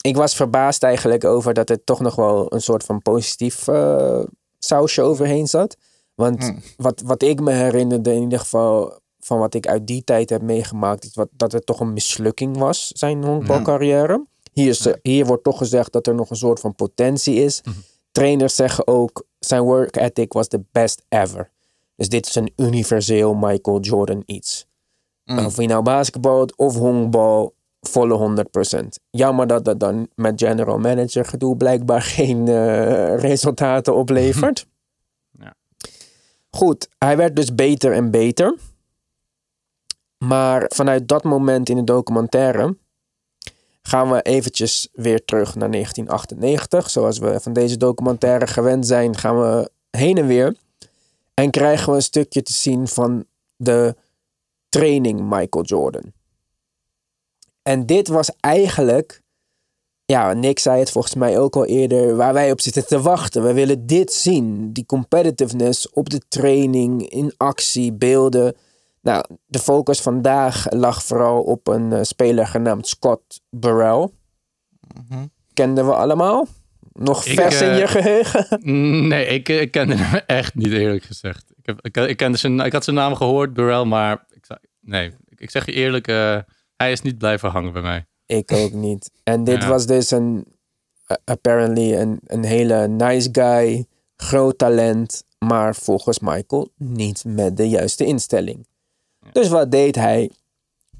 ik 0.00 0.16
was 0.16 0.36
verbaasd 0.36 0.82
eigenlijk 0.82 1.24
over 1.24 1.54
dat 1.54 1.70
er 1.70 1.84
toch 1.84 2.00
nog 2.00 2.14
wel 2.14 2.52
een 2.52 2.60
soort 2.60 2.84
van 2.84 3.02
positief 3.02 3.68
uh, 3.68 4.22
sausje 4.58 5.02
overheen 5.02 5.46
zat. 5.46 5.76
Want 6.14 6.42
hm. 6.42 6.58
wat, 6.76 7.00
wat 7.04 7.22
ik 7.22 7.40
me 7.40 7.52
herinnerde 7.52 8.12
in 8.12 8.22
ieder 8.22 8.38
geval 8.38 8.98
van 9.18 9.38
wat 9.38 9.54
ik 9.54 9.66
uit 9.66 9.86
die 9.86 10.04
tijd 10.04 10.30
heb 10.30 10.42
meegemaakt, 10.42 11.04
is 11.04 11.14
wat, 11.14 11.28
dat 11.32 11.52
het 11.52 11.66
toch 11.66 11.80
een 11.80 11.92
mislukking 11.92 12.56
was, 12.56 12.88
zijn 12.88 13.24
honkbalcarrière. 13.24 14.26
Hier, 14.52 14.68
is, 14.68 14.88
hier 15.02 15.26
wordt 15.26 15.44
toch 15.44 15.58
gezegd 15.58 15.92
dat 15.92 16.06
er 16.06 16.14
nog 16.14 16.30
een 16.30 16.36
soort 16.36 16.60
van 16.60 16.74
potentie 16.74 17.34
is. 17.34 17.60
Hm. 17.64 17.70
Trainers 18.14 18.54
zeggen 18.54 18.86
ook, 18.86 19.26
zijn 19.38 19.62
work 19.62 19.96
ethic 19.96 20.32
was 20.32 20.48
the 20.48 20.64
best 20.72 21.04
ever. 21.08 21.50
Dus 21.96 22.08
dit 22.08 22.26
is 22.26 22.34
een 22.34 22.52
universeel 22.56 23.34
Michael 23.34 23.80
Jordan 23.80 24.22
iets. 24.26 24.66
Mm. 25.24 25.38
Of 25.38 25.56
je 25.56 25.66
nou 25.66 25.82
basketbal 25.82 26.48
of 26.56 26.76
honkbal, 26.76 27.54
volle 27.80 28.44
100%. 28.82 28.86
Jammer 29.10 29.46
dat 29.46 29.64
dat 29.64 29.80
dan 29.80 30.08
met 30.14 30.40
general 30.42 30.78
manager 30.78 31.24
gedoe 31.24 31.56
blijkbaar 31.56 32.02
geen 32.02 32.46
uh, 32.46 33.18
resultaten 33.18 33.94
oplevert. 33.94 34.66
ja. 35.42 35.54
Goed, 36.50 36.88
hij 36.98 37.16
werd 37.16 37.36
dus 37.36 37.54
beter 37.54 37.92
en 37.92 38.10
beter. 38.10 38.58
Maar 40.18 40.64
vanuit 40.74 41.08
dat 41.08 41.24
moment 41.24 41.68
in 41.68 41.76
de 41.76 41.84
documentaire 41.84 42.76
gaan 43.88 44.10
we 44.10 44.22
eventjes 44.22 44.88
weer 44.92 45.24
terug 45.24 45.54
naar 45.54 45.70
1998. 45.70 46.90
Zoals 46.90 47.18
we 47.18 47.40
van 47.40 47.52
deze 47.52 47.76
documentaire 47.76 48.46
gewend 48.46 48.86
zijn, 48.86 49.16
gaan 49.16 49.40
we 49.40 49.70
heen 49.90 50.18
en 50.18 50.26
weer. 50.26 50.56
En 51.34 51.50
krijgen 51.50 51.90
we 51.90 51.96
een 51.96 52.02
stukje 52.02 52.42
te 52.42 52.52
zien 52.52 52.88
van 52.88 53.24
de 53.56 53.96
training 54.68 55.20
Michael 55.20 55.64
Jordan. 55.64 56.12
En 57.62 57.86
dit 57.86 58.08
was 58.08 58.30
eigenlijk, 58.40 59.22
ja, 60.04 60.32
Nick 60.32 60.58
zei 60.58 60.78
het 60.78 60.90
volgens 60.90 61.14
mij 61.14 61.38
ook 61.38 61.56
al 61.56 61.64
eerder, 61.64 62.16
waar 62.16 62.32
wij 62.32 62.50
op 62.50 62.60
zitten 62.60 62.86
te 62.86 63.00
wachten. 63.00 63.42
We 63.42 63.52
willen 63.52 63.86
dit 63.86 64.12
zien, 64.12 64.72
die 64.72 64.86
competitiveness 64.86 65.90
op 65.90 66.10
de 66.10 66.20
training, 66.28 67.08
in 67.08 67.34
actie, 67.36 67.92
beelden. 67.92 68.56
Nou, 69.04 69.24
de 69.46 69.58
focus 69.58 70.00
vandaag 70.00 70.66
lag 70.70 71.02
vooral 71.02 71.42
op 71.42 71.68
een 71.68 71.90
uh, 71.92 71.98
speler 72.02 72.46
genaamd 72.46 72.86
Scott 72.86 73.40
Burrell. 73.50 74.08
Mm 75.08 75.32
Kenden 75.52 75.86
we 75.86 75.94
allemaal? 75.94 76.46
Nog 76.92 77.24
ik, 77.24 77.40
vers 77.40 77.60
in 77.60 77.68
uh, 77.68 77.78
je 77.78 77.86
geheugen? 77.86 78.60
Nee, 79.08 79.26
ik, 79.26 79.48
ik 79.48 79.70
kende 79.70 79.94
hem 79.96 80.20
echt 80.26 80.54
niet 80.54 80.72
eerlijk 80.72 81.04
gezegd. 81.04 81.52
Ik, 81.56 81.66
heb, 81.66 81.78
ik, 81.80 81.96
ik, 81.96 82.16
kende 82.16 82.38
zijn, 82.38 82.60
ik 82.60 82.72
had 82.72 82.84
zijn 82.84 82.96
naam 82.96 83.14
gehoord, 83.14 83.52
Burrell, 83.52 83.84
maar 83.84 84.24
ik, 84.30 84.46
nee, 84.80 85.12
ik, 85.28 85.50
zeg 85.50 85.66
je 85.66 85.72
eerlijk, 85.72 86.08
uh, 86.08 86.38
hij 86.76 86.92
is 86.92 87.00
niet 87.00 87.18
blijven 87.18 87.50
hangen 87.50 87.72
bij 87.72 87.82
mij. 87.82 88.06
Ik 88.26 88.52
ook 88.52 88.72
niet. 88.72 89.10
En 89.24 89.44
dit 89.44 89.62
ja. 89.62 89.68
was 89.68 89.86
dus 89.86 90.10
een, 90.10 90.46
apparently 91.24 91.94
een, 91.94 92.20
een 92.26 92.44
hele 92.44 92.88
nice 92.88 93.28
guy, 93.32 93.86
groot 94.16 94.58
talent, 94.58 95.24
maar 95.38 95.74
volgens 95.74 96.18
Michael 96.18 96.72
niet 96.76 97.24
met 97.26 97.56
de 97.56 97.68
juiste 97.68 98.04
instelling. 98.04 98.66
Dus 99.32 99.48
wat 99.48 99.70
deed 99.70 99.94
hij? 99.94 100.30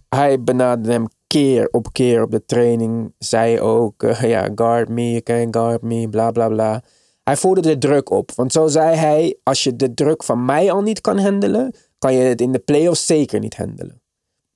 Hij 0.08 0.42
benaderde 0.42 0.92
hem 0.92 1.06
keer 1.26 1.68
op 1.70 1.92
keer 1.92 2.22
op 2.22 2.30
de 2.30 2.44
training. 2.44 3.14
Zei 3.18 3.60
ook, 3.60 4.02
uh, 4.02 4.22
ja, 4.22 4.48
guard 4.54 4.88
me, 4.88 5.10
you 5.10 5.20
can 5.20 5.54
guard 5.54 5.82
me, 5.82 6.08
bla 6.08 6.30
bla 6.30 6.48
bla. 6.48 6.82
Hij 7.22 7.36
voerde 7.36 7.60
de 7.60 7.78
druk 7.78 8.10
op. 8.10 8.30
Want 8.34 8.52
zo 8.52 8.66
zei 8.66 8.96
hij, 8.96 9.36
als 9.42 9.62
je 9.62 9.76
de 9.76 9.94
druk 9.94 10.24
van 10.24 10.44
mij 10.44 10.72
al 10.72 10.82
niet 10.82 11.00
kan 11.00 11.18
handelen, 11.18 11.74
kan 11.98 12.14
je 12.14 12.22
het 12.22 12.40
in 12.40 12.52
de 12.52 12.58
playoffs 12.58 13.06
zeker 13.06 13.40
niet 13.40 13.56
handelen. 13.56 14.02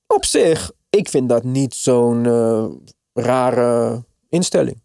Op 0.07 0.25
zich, 0.25 0.71
ik 0.89 1.09
vind 1.09 1.29
dat 1.29 1.43
niet 1.43 1.73
zo'n 1.73 2.25
uh, 2.25 2.65
rare 3.13 4.03
instelling. 4.29 4.81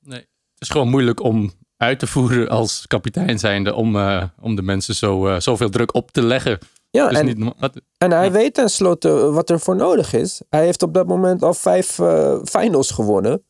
Nee, 0.00 0.18
het 0.18 0.58
is 0.58 0.68
gewoon 0.68 0.88
moeilijk 0.88 1.22
om 1.22 1.52
uit 1.76 1.98
te 1.98 2.06
voeren 2.06 2.48
als 2.48 2.86
kapitein 2.86 3.38
zijnde 3.38 3.74
om, 3.74 3.96
uh, 3.96 4.24
om 4.40 4.56
de 4.56 4.62
mensen 4.62 4.94
zo, 4.94 5.28
uh, 5.28 5.40
zoveel 5.40 5.70
druk 5.70 5.94
op 5.94 6.10
te 6.10 6.22
leggen. 6.22 6.58
Ja, 6.90 7.08
dus 7.08 7.18
en, 7.18 7.26
niet, 7.26 7.52
wat, 7.58 7.80
en 7.98 8.10
hij 8.10 8.24
ja. 8.24 8.30
weet 8.30 8.54
tenslotte 8.54 9.30
wat 9.30 9.50
er 9.50 9.60
voor 9.60 9.76
nodig 9.76 10.12
is. 10.12 10.42
Hij 10.48 10.64
heeft 10.64 10.82
op 10.82 10.94
dat 10.94 11.06
moment 11.06 11.42
al 11.42 11.54
vijf 11.54 11.98
uh, 11.98 12.38
finals 12.44 12.90
gewonnen. 12.90 13.42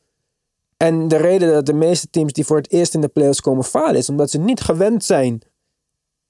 En 0.77 1.09
de 1.09 1.17
reden 1.17 1.53
dat 1.53 1.67
de 1.67 1.73
meeste 1.73 2.11
teams 2.11 2.33
die 2.33 2.45
voor 2.45 2.57
het 2.57 2.73
eerst 2.73 2.95
in 2.95 3.01
de 3.01 3.09
playoffs 3.09 3.41
komen 3.41 3.65
falen 3.65 3.97
is 3.97 4.09
omdat 4.09 4.31
ze 4.31 4.39
niet 4.39 4.61
gewend 4.61 5.05
zijn. 5.05 5.43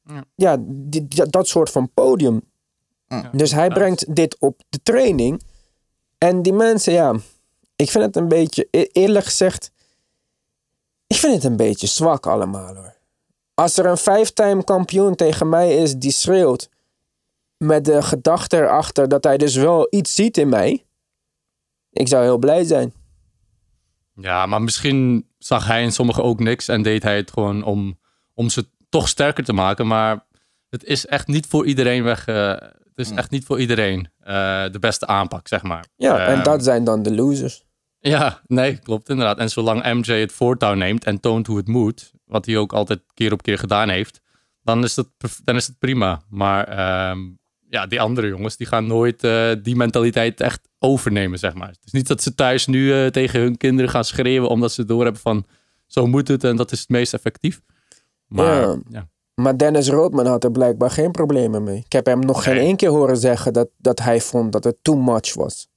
Ja, 0.05 0.25
ja 0.35 0.57
die, 0.61 1.09
dat 1.09 1.49
soort 1.49 1.71
van 1.71 1.91
podium. 1.95 2.43
Ja, 3.07 3.31
dus 3.33 3.53
hij 3.53 3.69
brengt 3.69 4.15
dit 4.15 4.37
op 4.39 4.63
de 4.69 4.79
training. 4.83 5.43
En 6.19 6.43
die 6.43 6.53
mensen, 6.53 6.93
ja, 6.93 7.15
ik 7.77 7.91
vind 7.91 8.05
het 8.05 8.17
een 8.17 8.29
beetje, 8.29 8.69
e-, 8.71 8.89
eerlijk 8.93 9.25
gezegd, 9.25 9.71
ik 11.07 11.17
vind 11.17 11.35
het 11.35 11.45
een 11.45 11.57
beetje 11.57 11.87
zwak 11.87 12.27
allemaal 12.27 12.75
hoor. 12.75 12.97
Als 13.55 13.77
er 13.77 13.87
een 13.87 13.99
vijftime 13.99 14.65
kampioen 14.65 15.15
tegen 15.15 15.49
mij 15.49 15.77
is 15.77 15.95
die 15.97 16.11
schreeuwt 16.11 16.69
met 17.59 17.85
de 17.85 18.03
gedachte 18.03 18.57
erachter 18.57 19.09
dat 19.09 19.25
hij 19.25 19.37
dus 19.37 19.57
wel 19.57 19.87
iets 19.91 20.15
ziet 20.15 20.37
in 20.37 20.49
mij, 20.49 20.85
ik 21.91 22.09
zou 22.09 22.23
heel 22.23 22.39
blij 22.39 22.65
zijn. 22.65 22.93
Ja, 24.15 24.47
maar 24.47 24.63
misschien 24.63 25.27
zag 25.39 25.67
hij 25.67 25.83
in 25.83 25.93
sommigen 25.93 26.23
ook 26.23 26.41
niks 26.41 26.69
en 26.69 26.83
deed 26.83 27.03
hij 27.03 27.17
het 27.17 27.31
gewoon 27.31 27.63
om, 27.63 27.99
om 28.35 28.49
ze 28.49 28.69
toch 28.89 29.09
sterker 29.09 29.45
te 29.45 29.53
maken. 29.53 29.87
Maar 29.87 30.27
het 30.69 30.85
is 30.85 31.07
echt 31.07 31.27
niet 31.27 31.47
voor 31.47 31.67
iedereen 31.67 32.03
weg. 32.03 32.27
Uh, 32.27 32.51
het 32.99 33.07
is 33.07 33.11
echt 33.11 33.31
niet 33.31 33.45
voor 33.45 33.61
iedereen 33.61 34.11
uh, 34.21 34.27
de 34.71 34.79
beste 34.81 35.07
aanpak, 35.07 35.49
zeg 35.49 35.63
maar. 35.63 35.87
Ja, 35.97 36.27
en 36.27 36.43
dat 36.43 36.65
zijn 36.65 36.85
dan 36.85 37.03
de 37.03 37.15
losers. 37.15 37.67
Ja, 37.99 38.41
nee, 38.47 38.79
klopt 38.79 39.09
inderdaad. 39.09 39.39
En 39.39 39.51
zolang 39.51 39.83
MJ 39.83 40.13
het 40.13 40.33
voortouw 40.33 40.75
neemt 40.75 41.05
en 41.05 41.21
toont 41.21 41.47
hoe 41.47 41.57
het 41.57 41.69
moet, 41.69 42.13
wat 42.25 42.47
hij 42.47 42.57
ook 42.57 42.73
altijd 42.73 43.01
keer 43.15 43.33
op 43.33 43.43
keer 43.43 43.59
gedaan 43.59 43.89
heeft, 43.89 44.21
dan 44.63 44.85
is 44.85 44.97
het, 44.97 45.09
dan 45.45 45.57
is 45.57 45.67
het 45.67 45.79
prima. 45.79 46.23
Maar 46.29 46.69
uh, 46.79 47.25
ja, 47.71 47.87
die 47.87 48.01
andere 48.01 48.29
jongens, 48.29 48.57
die 48.57 48.67
gaan 48.67 48.87
nooit 48.87 49.25
uh, 49.25 49.53
die 49.63 49.77
mentaliteit 49.77 50.41
echt 50.41 50.69
overnemen, 50.79 51.39
zeg 51.39 51.55
maar. 51.55 51.69
Het 51.69 51.85
is 51.85 51.93
niet 51.93 52.09
dat 52.09 52.23
ze 52.23 52.35
thuis 52.35 52.67
nu 52.67 52.95
uh, 52.95 53.07
tegen 53.07 53.41
hun 53.41 53.57
kinderen 53.57 53.91
gaan 53.91 54.05
schreeuwen 54.05 54.51
omdat 54.51 54.73
ze 54.73 54.85
doorhebben 54.85 55.23
van 55.23 55.47
zo 55.87 56.07
moet 56.07 56.29
het 56.29 56.45
en 56.45 56.57
dat 56.57 56.73
is 56.73 56.81
het 56.81 56.89
meest 56.89 57.15
effectief. 57.15 57.61
Maar, 58.27 58.61
ja. 58.61 58.79
ja. 58.89 59.09
maar 59.35 59.57
Dennis 59.57 59.89
Rodman 59.89 60.27
had 60.27 60.45
er 60.45 60.51
blijkbaar 60.51 60.91
geen 60.91 61.11
problemen 61.11 61.63
mee. 61.63 61.83
Ik 61.85 61.93
heb 61.93 62.07
hem 62.07 62.21
nog 62.21 62.47
nee. 62.47 62.55
geen 62.55 62.65
één 62.65 62.77
keer 62.77 62.91
horen 62.91 63.17
zeggen 63.17 63.53
dat, 63.53 63.69
dat 63.77 63.99
hij 63.99 64.21
vond 64.21 64.53
dat 64.53 64.65
het 64.65 64.77
too 64.83 64.97
much 64.97 65.35
was. 65.35 65.69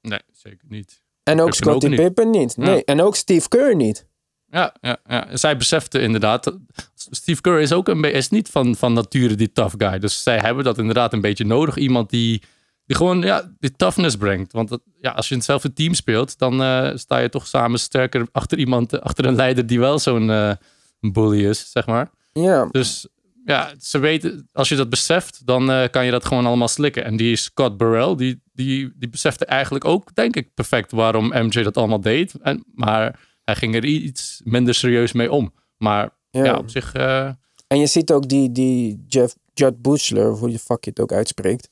Nee, 0.00 0.20
zeker 0.32 0.66
niet. 0.68 1.02
En 1.22 1.40
ook 1.40 1.54
Scottie 1.54 1.94
Pippen 1.94 2.30
niet. 2.30 2.56
Nee, 2.56 2.74
ja. 2.74 2.82
en 2.84 3.00
ook 3.00 3.16
Steve 3.16 3.48
Kerr 3.48 3.76
niet. 3.76 4.06
Ja, 4.50 4.74
ja, 4.80 4.96
ja, 5.06 5.36
zij 5.36 5.56
besefte 5.56 6.00
inderdaad. 6.00 6.58
Steve 6.94 7.40
Kerr 7.40 7.60
is 7.60 7.72
ook 7.72 7.88
een 7.88 8.04
is 8.04 8.28
niet 8.28 8.48
van, 8.48 8.76
van 8.76 8.92
nature 8.92 9.34
die 9.34 9.52
tough 9.52 9.74
guy. 9.78 9.98
Dus 9.98 10.22
zij 10.22 10.38
hebben 10.38 10.64
dat 10.64 10.78
inderdaad 10.78 11.12
een 11.12 11.20
beetje 11.20 11.44
nodig. 11.44 11.76
Iemand 11.76 12.10
die, 12.10 12.42
die 12.86 12.96
gewoon 12.96 13.20
ja, 13.20 13.50
die 13.58 13.76
toughness 13.76 14.16
brengt. 14.16 14.52
Want 14.52 14.68
dat, 14.68 14.80
ja, 15.00 15.10
als 15.10 15.26
je 15.26 15.32
in 15.32 15.38
hetzelfde 15.38 15.72
team 15.72 15.94
speelt, 15.94 16.38
dan 16.38 16.62
uh, 16.62 16.90
sta 16.94 17.18
je 17.18 17.28
toch 17.28 17.46
samen 17.46 17.78
sterker 17.78 18.26
achter 18.32 18.58
iemand, 18.58 19.00
achter 19.00 19.24
een 19.24 19.34
leider 19.34 19.66
die 19.66 19.80
wel 19.80 19.98
zo'n 19.98 20.28
uh, 20.28 20.52
bully 21.00 21.46
is, 21.46 21.70
zeg 21.70 21.86
maar. 21.86 22.10
Ja. 22.32 22.68
Dus 22.70 23.06
ja, 23.44 23.72
ze 23.78 23.98
weten, 23.98 24.48
als 24.52 24.68
je 24.68 24.76
dat 24.76 24.90
beseft, 24.90 25.46
dan 25.46 25.70
uh, 25.70 25.84
kan 25.90 26.04
je 26.04 26.10
dat 26.10 26.24
gewoon 26.24 26.46
allemaal 26.46 26.68
slikken. 26.68 27.04
En 27.04 27.16
die 27.16 27.36
Scott 27.36 27.76
Burrell, 27.76 28.16
die, 28.16 28.42
die, 28.52 28.92
die 28.96 29.08
besefte 29.08 29.44
eigenlijk 29.44 29.84
ook, 29.84 30.14
denk 30.14 30.36
ik, 30.36 30.54
perfect 30.54 30.92
waarom 30.92 31.28
MJ 31.28 31.62
dat 31.62 31.76
allemaal 31.76 32.00
deed. 32.00 32.34
En, 32.42 32.64
maar 32.74 33.18
hij 33.50 33.58
ging 33.58 33.74
er 33.74 33.84
iets 33.84 34.40
minder 34.44 34.74
serieus 34.74 35.12
mee 35.12 35.32
om. 35.32 35.52
Maar 35.76 36.10
ja, 36.30 36.44
ja 36.44 36.56
op 36.56 36.70
zich. 36.70 36.94
Uh... 36.96 37.30
En 37.66 37.78
je 37.78 37.86
ziet 37.86 38.12
ook 38.12 38.28
die, 38.28 38.52
die 38.52 39.04
Jeff, 39.08 39.36
Judd 39.54 39.82
Buchler, 39.82 40.30
hoe 40.30 40.50
je 40.50 40.58
fuck 40.58 40.84
je 40.84 40.90
het 40.90 41.00
ook 41.00 41.12
uitspreekt. 41.12 41.70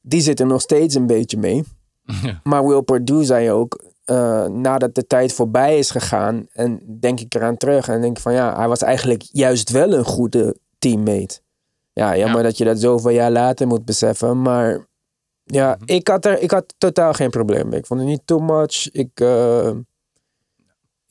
Die 0.00 0.20
zit 0.20 0.40
er 0.40 0.46
nog 0.46 0.60
steeds 0.60 0.94
een 0.94 1.06
beetje 1.06 1.36
mee. 1.38 1.64
Ja. 2.22 2.40
Maar 2.44 2.66
Will 2.66 2.82
Perdue 2.82 3.24
zei 3.24 3.50
ook, 3.50 3.82
uh, 4.06 4.46
nadat 4.46 4.94
de 4.94 5.06
tijd 5.06 5.32
voorbij 5.32 5.78
is 5.78 5.90
gegaan, 5.90 6.46
en 6.52 6.98
denk 7.00 7.20
ik 7.20 7.34
eraan 7.34 7.56
terug 7.56 7.88
en 7.88 8.00
denk 8.00 8.18
van 8.18 8.32
ja, 8.32 8.56
hij 8.56 8.68
was 8.68 8.82
eigenlijk 8.82 9.22
juist 9.32 9.70
wel 9.70 9.92
een 9.92 10.04
goede 10.04 10.56
teammate. 10.78 11.40
Ja, 11.92 12.16
jammer 12.16 12.36
ja. 12.36 12.42
dat 12.42 12.58
je 12.58 12.64
dat 12.64 12.80
zoveel 12.80 13.10
jaar 13.10 13.30
later 13.30 13.66
moet 13.66 13.84
beseffen, 13.84 14.42
maar 14.42 14.86
ja, 15.44 15.68
mm 15.68 15.74
-hmm. 15.78 15.96
ik, 15.96 16.08
had 16.08 16.24
er, 16.24 16.40
ik 16.40 16.50
had 16.50 16.74
totaal 16.78 17.12
geen 17.12 17.30
probleem 17.30 17.68
mee. 17.68 17.78
Ik 17.78 17.86
vond 17.86 18.00
het 18.00 18.08
niet 18.08 18.26
too 18.26 18.40
much. 18.40 18.90
Ik, 18.90 19.20
uh, 19.20 19.70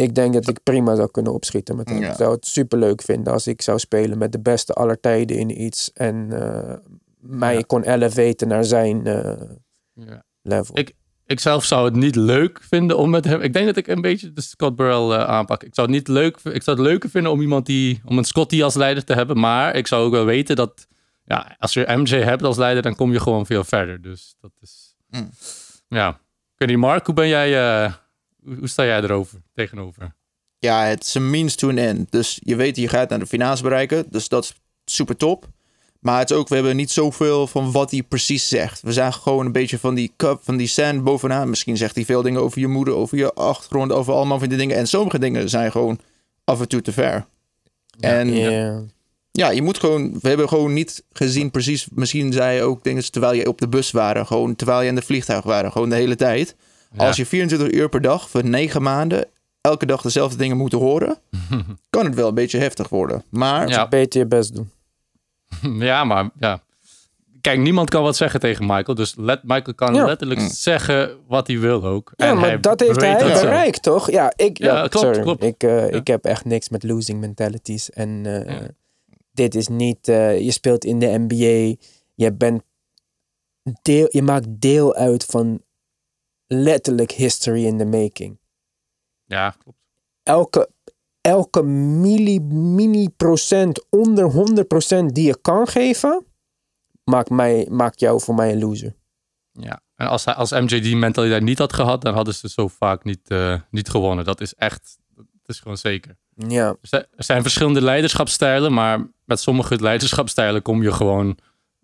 ik 0.01 0.15
denk 0.15 0.33
dat 0.33 0.47
ik 0.47 0.63
prima 0.63 0.95
zou 0.95 1.11
kunnen 1.11 1.33
opschieten 1.33 1.75
met 1.75 1.89
hem. 1.89 2.01
Ja. 2.01 2.09
Ik 2.09 2.15
zou 2.15 2.31
het 2.31 2.45
super 2.45 2.79
leuk 2.79 3.01
vinden 3.01 3.33
als 3.33 3.47
ik 3.47 3.61
zou 3.61 3.79
spelen 3.79 4.17
met 4.17 4.31
de 4.31 4.39
beste 4.39 4.73
aller 4.73 4.99
tijden 4.99 5.37
in 5.37 5.61
iets. 5.61 5.91
En 5.93 6.27
uh, 6.31 6.73
mij 7.19 7.53
ja. 7.53 7.61
kon 7.61 7.83
elevaten 7.83 8.47
naar 8.47 8.65
zijn 8.65 9.07
uh, 9.07 9.33
ja. 9.93 10.23
level. 10.41 10.77
Ik, 10.77 10.95
ik 11.25 11.39
zelf 11.39 11.65
zou 11.65 11.85
het 11.85 11.95
niet 11.95 12.15
leuk 12.15 12.61
vinden 12.61 12.97
om 12.97 13.09
met 13.09 13.25
hem. 13.25 13.41
Ik 13.41 13.53
denk 13.53 13.65
dat 13.65 13.77
ik 13.77 13.87
een 13.87 14.01
beetje 14.01 14.33
de 14.33 14.41
Scott 14.41 14.75
Burrell 14.75 15.17
uh, 15.17 15.23
aanpak. 15.23 15.63
Ik 15.63 15.75
zou 15.75 15.87
het 15.87 15.95
niet 15.95 16.07
leuk. 16.07 16.37
Ik 16.43 16.63
zou 16.63 16.77
het 16.77 16.87
leuker 16.87 17.09
vinden 17.09 17.31
om 17.31 17.41
iemand 17.41 17.65
die. 17.65 18.01
om 18.05 18.17
een 18.17 18.23
Scotty 18.23 18.63
als 18.63 18.75
leider 18.75 19.03
te 19.03 19.13
hebben. 19.13 19.39
Maar 19.39 19.75
ik 19.75 19.87
zou 19.87 20.05
ook 20.05 20.11
wel 20.11 20.25
weten 20.25 20.55
dat. 20.55 20.87
Ja, 21.25 21.55
als 21.57 21.73
je 21.73 21.85
MJ 21.87 22.15
hebt 22.15 22.43
als 22.43 22.57
leider, 22.57 22.83
dan 22.83 22.95
kom 22.95 23.11
je 23.11 23.19
gewoon 23.19 23.45
veel 23.45 23.63
verder. 23.63 24.01
Dus 24.01 24.35
dat 24.39 24.51
is. 24.61 24.95
Mm. 25.09 25.29
Ja. 25.87 26.09
Ik 26.09 26.67
weet 26.67 26.69
niet, 26.69 26.77
Mark, 26.77 27.05
hoe 27.05 27.15
ben 27.15 27.27
jij 27.27 27.89
hoe 28.45 28.67
sta 28.67 28.85
jij 28.85 29.01
erover 29.01 29.41
tegenover? 29.53 30.15
Ja, 30.59 30.85
het 30.85 31.03
is 31.03 31.13
een 31.13 31.29
means 31.29 31.55
to 31.55 31.69
an 31.69 31.77
end. 31.77 32.11
Dus 32.11 32.39
je 32.43 32.55
weet, 32.55 32.77
je 32.77 32.87
gaat 32.87 33.09
naar 33.09 33.19
de 33.19 33.25
finales 33.25 33.61
bereiken. 33.61 34.05
Dus 34.09 34.27
dat 34.27 34.43
is 34.43 34.53
super 34.85 35.17
top. 35.17 35.47
Maar 35.99 36.19
het 36.19 36.29
is 36.29 36.37
ook, 36.37 36.47
we 36.47 36.55
hebben 36.55 36.75
niet 36.75 36.91
zoveel 36.91 37.47
van 37.47 37.71
wat 37.71 37.91
hij 37.91 38.03
precies 38.03 38.47
zegt. 38.47 38.81
We 38.81 38.93
zagen 38.93 39.21
gewoon 39.21 39.45
een 39.45 39.51
beetje 39.51 39.79
van 39.79 39.95
die 39.95 40.13
cup, 40.17 40.39
van 40.43 40.57
die 40.57 40.67
sand 40.67 41.03
bovenaan. 41.03 41.49
Misschien 41.49 41.77
zegt 41.77 41.95
hij 41.95 42.05
veel 42.05 42.21
dingen 42.21 42.41
over 42.41 42.59
je 42.59 42.67
moeder, 42.67 42.93
over 42.93 43.17
je 43.17 43.33
achtergrond, 43.33 43.91
over 43.91 44.13
allemaal 44.13 44.39
van 44.39 44.49
die 44.49 44.57
dingen. 44.57 44.77
En 44.77 44.87
sommige 44.87 45.19
dingen 45.19 45.49
zijn 45.49 45.71
gewoon 45.71 45.99
af 46.43 46.59
en 46.59 46.67
toe 46.67 46.81
te 46.81 46.91
ver. 46.91 47.25
Ja, 47.97 48.09
en 48.09 48.33
yeah. 48.33 48.81
ja, 49.31 49.49
je 49.49 49.61
moet 49.61 49.79
gewoon, 49.79 50.19
we 50.21 50.27
hebben 50.27 50.47
gewoon 50.47 50.73
niet 50.73 51.03
gezien 51.11 51.51
precies. 51.51 51.87
Misschien 51.91 52.33
zei 52.33 52.55
je 52.55 52.63
ook 52.63 52.83
dingen 52.83 53.11
terwijl 53.11 53.33
je 53.33 53.47
op 53.47 53.59
de 53.59 53.67
bus 53.67 53.91
waren, 53.91 54.25
gewoon 54.25 54.55
terwijl 54.55 54.81
je 54.81 54.87
in 54.87 54.95
de 54.95 55.01
vliegtuig 55.01 55.43
waren, 55.43 55.71
gewoon 55.71 55.89
de 55.89 55.95
hele 55.95 56.15
tijd. 56.15 56.55
Ja. 56.93 57.07
Als 57.07 57.15
je 57.15 57.25
24 57.25 57.71
uur 57.71 57.89
per 57.89 58.01
dag 58.01 58.29
voor 58.29 58.45
negen 58.45 58.81
maanden 58.81 59.25
elke 59.61 59.85
dag 59.85 60.01
dezelfde 60.01 60.37
dingen 60.37 60.57
moet 60.57 60.71
horen, 60.71 61.17
kan 61.89 62.05
het 62.05 62.15
wel 62.15 62.27
een 62.27 62.33
beetje 62.33 62.57
heftig 62.57 62.89
worden. 62.89 63.23
Maar 63.29 63.67
ja. 63.69 63.87
beter 63.87 64.19
je 64.19 64.27
best 64.27 64.55
doen. 64.55 64.71
ja, 65.87 66.03
maar 66.03 66.29
ja. 66.39 66.63
kijk, 67.41 67.59
niemand 67.59 67.89
kan 67.89 68.03
wat 68.03 68.15
zeggen 68.15 68.39
tegen 68.39 68.65
Michael. 68.65 68.95
Dus 68.95 69.15
let, 69.17 69.43
Michael 69.43 69.75
kan 69.75 69.95
letterlijk 70.05 70.39
Mm. 70.39 70.49
zeggen 70.49 71.17
wat 71.27 71.47
hij 71.47 71.59
wil 71.59 71.83
ook. 71.83 72.11
Ja, 72.15 72.27
En 72.27 72.35
maar 72.35 72.45
hij 72.49 72.59
dat 72.59 72.79
heeft 72.79 73.01
hij 73.01 73.17
dat 73.19 73.37
zo. 73.37 73.43
bereikt, 73.43 73.81
toch? 73.83 74.11
Ja, 74.11 74.33
ik, 74.35 74.57
Ja, 74.57 74.65
ja, 74.75 74.87
klopt, 74.87 75.05
sorry. 75.05 75.21
klopt. 75.21 75.43
Ik, 75.43 75.63
eh, 75.63 75.89
Ja. 75.89 75.95
ik 75.97 76.07
heb 76.07 76.25
echt 76.25 76.45
niks 76.45 76.69
met 76.69 76.83
losing 76.83 77.19
mentalities. 77.19 77.89
En 77.89 78.25
eh, 78.25 78.55
Ja. 78.59 78.67
dit 79.31 79.55
is 79.55 79.67
niet... 79.67 80.07
eh, 80.07 80.39
je 80.39 80.51
speelt 80.51 80.85
in 80.85 80.99
de 80.99 81.25
NBA. 81.27 81.75
Je 82.15 82.33
bent... 82.33 82.61
Deel, 83.81 84.07
je 84.11 84.21
maakt 84.21 84.45
deel 84.49 84.95
uit 84.95 85.25
van 85.25 85.61
letterlijk 86.53 87.11
history 87.11 87.65
in 87.65 87.77
the 87.77 87.85
making. 87.85 88.39
Ja, 89.25 89.49
klopt. 89.63 89.77
Elke, 90.23 90.69
elke 91.21 91.63
milli, 91.63 92.39
mini 92.49 93.09
procent 93.09 93.85
onder 93.89 94.23
100 94.25 94.67
procent 94.67 95.15
die 95.15 95.25
je 95.25 95.41
kan 95.41 95.67
geven... 95.67 96.25
Maakt, 97.03 97.29
mij, 97.29 97.67
maakt 97.69 97.99
jou 97.99 98.21
voor 98.21 98.35
mij 98.35 98.51
een 98.51 98.59
loser. 98.59 98.95
Ja. 99.51 99.81
En 99.95 100.07
als, 100.07 100.25
hij, 100.25 100.33
als 100.33 100.51
MJ 100.51 100.79
die 100.81 100.95
mentaliteit 100.95 101.43
niet 101.43 101.57
had 101.57 101.73
gehad, 101.73 102.01
dan 102.01 102.13
hadden 102.13 102.33
ze 102.33 102.49
zo 102.49 102.67
vaak 102.67 103.03
niet, 103.03 103.29
eh, 103.29 103.59
niet 103.69 103.89
gewonnen. 103.89 104.25
Dat 104.25 104.41
is 104.41 104.53
echt, 104.53 104.97
dat 105.15 105.25
is 105.45 105.59
gewoon 105.59 105.77
zeker. 105.77 106.17
Ja, 106.35 106.67
Er 106.67 106.77
zijn- 106.81 107.05
Er 107.15 107.23
zijn 107.23 107.41
verschillende 107.41 107.81
leiderschapstijlen, 107.81 108.73
maar 108.73 109.09
met 109.25 109.39
sommige 109.39 109.81
leiderschapstijlen 109.81 110.61
kom 110.61 110.81
je 110.83 110.91
gewoon, 110.91 111.37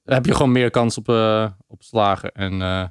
heb 0.04 0.26
je 0.26 0.34
gewoon 0.34 0.52
meer 0.52 0.70
kans 0.70 0.98
op, 0.98 1.10
eh, 1.10 1.52
op 1.68 1.84
slagen. 1.84 2.32
En 2.32 2.62
eh, 2.62 2.84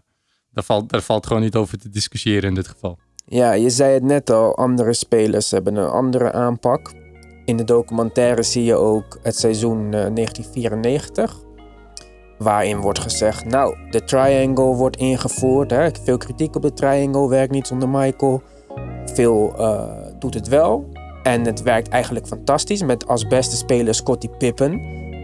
daar, 0.57 0.65
valt, 0.65 0.89
daar 0.89 1.03
valt 1.03 1.27
gewoon 1.27 1.43
niet 1.43 1.55
over 1.55 1.79
te 1.79 1.91
discussiëren 1.91 2.49
in 2.49 2.55
dit 2.55 2.69
geval. 2.69 2.99
Ja, 3.25 3.53
je 3.53 3.71
zei 3.71 3.95
het 3.95 4.03
net 4.03 4.31
al, 4.31 4.57
andere 4.57 4.93
spelers 4.93 5.51
hebben 5.51 5.77
een 5.77 5.89
andere 5.89 6.33
aanpak. 6.33 6.93
In 7.45 7.57
de 7.57 7.65
documentaire 7.65 8.43
zie 8.43 8.65
je 8.65 8.75
ook 8.75 9.19
het 9.23 9.39
seizoen 9.39 9.85
eh, 9.85 9.91
1994. 9.91 11.41
Waarin 12.39 12.81
wordt 12.81 12.99
gezegd, 12.99 13.45
nou, 13.45 13.77
de 13.91 14.05
triangle 14.05 14.75
wordt 14.75 14.97
ingevoerd. 14.97 15.71
Hè? 15.71 15.89
Veel 16.03 16.17
kritiek 16.17 16.57
op 16.57 16.63
de 16.63 16.73
triangle, 16.73 17.29
werkt 17.29 17.53
niet 17.53 17.67
zonder 17.67 17.89
Michael. 17.89 18.43
Veel 19.05 19.55
eh, 19.59 19.93
doet 20.19 20.35
het 20.35 20.49
wel. 20.49 20.89
En 21.23 21.45
het 21.45 21.63
werkt 21.63 21.89
eigenlijk 21.89 22.27
fantastisch 22.27 22.83
met 22.83 23.09
als 23.09 23.27
beste 23.27 23.57
speler 23.57 23.95
Scottie 23.95 24.31
Pippen. 24.31 24.71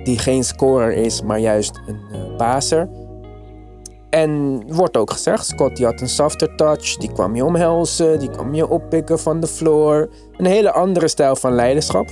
Die 0.04 0.18
geen 0.18 0.44
scorer 0.44 0.92
is, 0.92 1.22
maar 1.22 1.38
juist 1.38 1.80
een 1.86 2.00
eh 2.12 2.36
baser. 2.36 2.88
En 4.14 4.62
wordt 4.66 4.96
ook 4.96 5.10
gezegd, 5.10 5.46
Scott 5.46 5.76
die 5.76 5.86
had 5.86 6.00
een 6.00 6.08
softer 6.08 6.54
touch. 6.54 6.96
Die 6.96 7.12
kwam 7.12 7.34
je 7.34 7.44
omhelzen, 7.44 8.18
die 8.18 8.30
kwam 8.30 8.54
je 8.54 8.68
oppikken 8.68 9.18
van 9.18 9.40
de 9.40 9.46
floor. 9.46 10.08
Een 10.36 10.46
hele 10.46 10.72
andere 10.72 11.08
stijl 11.08 11.36
van 11.36 11.52
leiderschap. 11.52 12.08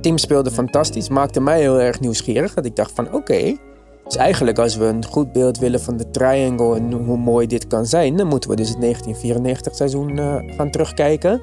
Team 0.00 0.18
speelde 0.18 0.50
fantastisch, 0.50 1.08
maakte 1.08 1.40
mij 1.40 1.60
heel 1.60 1.80
erg 1.80 2.00
nieuwsgierig. 2.00 2.54
Dat 2.54 2.64
ik 2.64 2.76
dacht 2.76 2.92
van 2.94 3.12
oké, 3.12 3.56
dus 4.04 4.16
eigenlijk 4.16 4.58
als 4.58 4.76
we 4.76 4.84
een 4.84 5.04
goed 5.04 5.32
beeld 5.32 5.58
willen 5.58 5.80
van 5.80 5.96
de 5.96 6.10
triangle 6.10 6.76
en 6.76 6.92
hoe 6.92 7.16
mooi 7.16 7.46
dit 7.46 7.66
kan 7.66 7.86
zijn, 7.86 8.16
dan 8.16 8.26
moeten 8.26 8.50
we 8.50 8.56
dus 8.56 8.68
het 8.68 8.80
1994 8.80 9.74
seizoen 9.74 10.18
eh, 10.18 10.56
gaan 10.56 10.70
terugkijken. 10.70 11.40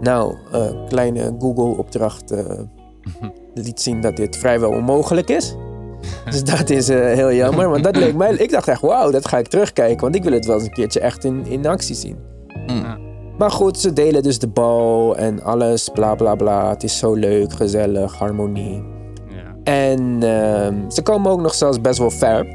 Nou, 0.00 0.34
eh, 0.52 0.86
kleine 0.88 1.36
Google-opdracht 1.38 2.30
eh, 2.30 2.58
liet 3.64 3.80
zien 3.80 4.00
dat 4.00 4.16
dit 4.16 4.36
vrijwel 4.36 4.70
onmogelijk 4.70 5.28
is. 5.28 5.54
Dus 6.30 6.44
dat 6.44 6.70
is 6.70 6.88
eh, 6.88 6.98
heel 6.98 7.32
jammer. 7.32 7.68
Want 7.68 7.84
dat 7.84 7.96
leek 7.96 8.14
mij. 8.14 8.32
Ik 8.32 8.50
dacht 8.50 8.68
echt, 8.68 8.80
wauw, 8.80 9.10
dat 9.10 9.28
ga 9.28 9.38
ik 9.38 9.46
terugkijken. 9.46 10.00
Want 10.00 10.14
ik 10.14 10.22
wil 10.22 10.32
het 10.32 10.46
wel 10.46 10.54
eens 10.54 10.64
een 10.64 10.72
keertje 10.72 11.00
echt 11.00 11.24
in, 11.24 11.46
in 11.46 11.66
actie 11.66 11.94
zien. 11.94 12.16
Ja. 12.66 12.98
Maar 13.38 13.50
goed, 13.50 13.78
ze 13.78 13.92
delen 13.92 14.22
dus 14.22 14.38
de 14.38 14.48
bal 14.48 15.16
en 15.16 15.42
alles, 15.42 15.88
bla 15.88 16.14
bla 16.14 16.34
bla. 16.34 16.68
Het 16.68 16.82
is 16.82 16.98
zo 16.98 17.14
leuk, 17.14 17.52
gezellig, 17.52 18.14
harmonie. 18.14 18.84
Ja. 19.28 19.72
En 19.72 20.22
ehm, 20.22 20.90
ze 20.90 21.02
komen 21.02 21.30
ook 21.30 21.40
nog 21.40 21.54
zelfs 21.54 21.80
best 21.80 21.98
wel 21.98 22.10
ver 22.10 22.46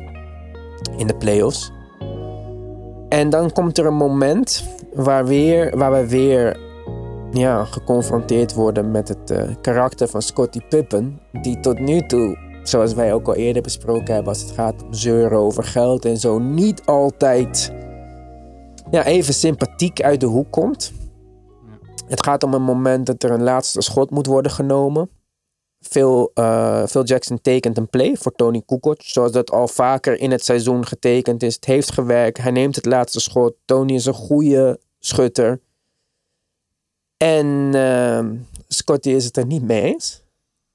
in 0.98 1.08
de 1.08 1.16
playoffs. 1.16 1.72
En 3.10 3.30
dan 3.30 3.52
komt 3.52 3.78
er 3.78 3.86
een 3.86 3.96
moment 3.96 4.64
waar, 4.94 5.26
weer, 5.26 5.78
waar 5.78 5.92
we 5.92 6.08
weer 6.08 6.58
ja, 7.32 7.64
geconfronteerd 7.64 8.54
worden 8.54 8.92
met 8.92 9.08
het 9.08 9.32
eh, 9.32 9.44
karakter 9.62 10.08
van 10.08 10.22
Scottie 10.22 10.64
Pippen. 10.70 11.20
Die 11.42 11.60
tot 11.60 11.80
nu 11.80 12.02
toe, 12.02 12.38
zoals 12.70 12.94
wij 12.94 13.14
ook 13.14 13.28
al 13.28 13.36
eerder 13.36 13.62
besproken 13.62 14.14
hebben, 14.14 14.34
als 14.34 14.42
het 14.42 14.52
gaat 14.52 14.84
om 14.84 14.94
zeuren 14.94 15.38
over 15.38 15.64
geld 15.64 16.06
en 16.06 16.18
zo, 16.18 16.40
niet 16.40 16.86
altijd 16.86 17.72
ja, 18.92 19.06
even 19.06 19.34
sympathiek 19.34 20.02
uit 20.02 20.20
de 20.20 20.26
hoek 20.26 20.52
komt. 20.52 20.92
Het 22.08 22.24
gaat 22.24 22.44
om 22.44 22.54
een 22.54 22.62
moment 22.62 23.06
dat 23.06 23.24
er 23.24 23.32
een 23.32 23.44
laatste 23.44 23.82
schot 23.82 24.10
moet 24.10 24.26
worden 24.26 24.52
genomen. 24.52 25.10
Phil, 25.80 26.32
eh, 26.34 26.86
Phil 26.86 27.04
Jackson 27.04 27.42
tekent 27.42 27.78
een 27.78 27.90
play 27.90 28.16
voor 28.16 28.32
Tony 28.32 28.62
Kukoc. 28.66 29.02
Zoals 29.02 29.32
dat 29.32 29.52
al 29.52 29.68
vaker 29.68 30.20
in 30.20 30.32
het 30.32 30.44
seizoen 30.44 30.86
getekend 30.86 31.44
is. 31.44 31.56
Het 31.56 31.66
heeft 31.66 31.92
gewerkt. 31.92 32.38
Hij 32.38 32.52
neemt 32.52 32.76
het 32.76 32.86
laatste 32.86 33.20
schot. 33.20 33.54
Tony 33.66 33.94
is 33.94 34.06
een 34.06 34.14
goede 34.14 34.80
schutter. 35.00 35.60
En 37.18 37.70
ehm 37.74 38.36
Scotty 38.68 39.10
is 39.10 39.26
het 39.26 39.38
er 39.38 39.46
niet 39.46 39.64
mee 39.64 39.82
eens. 39.82 40.24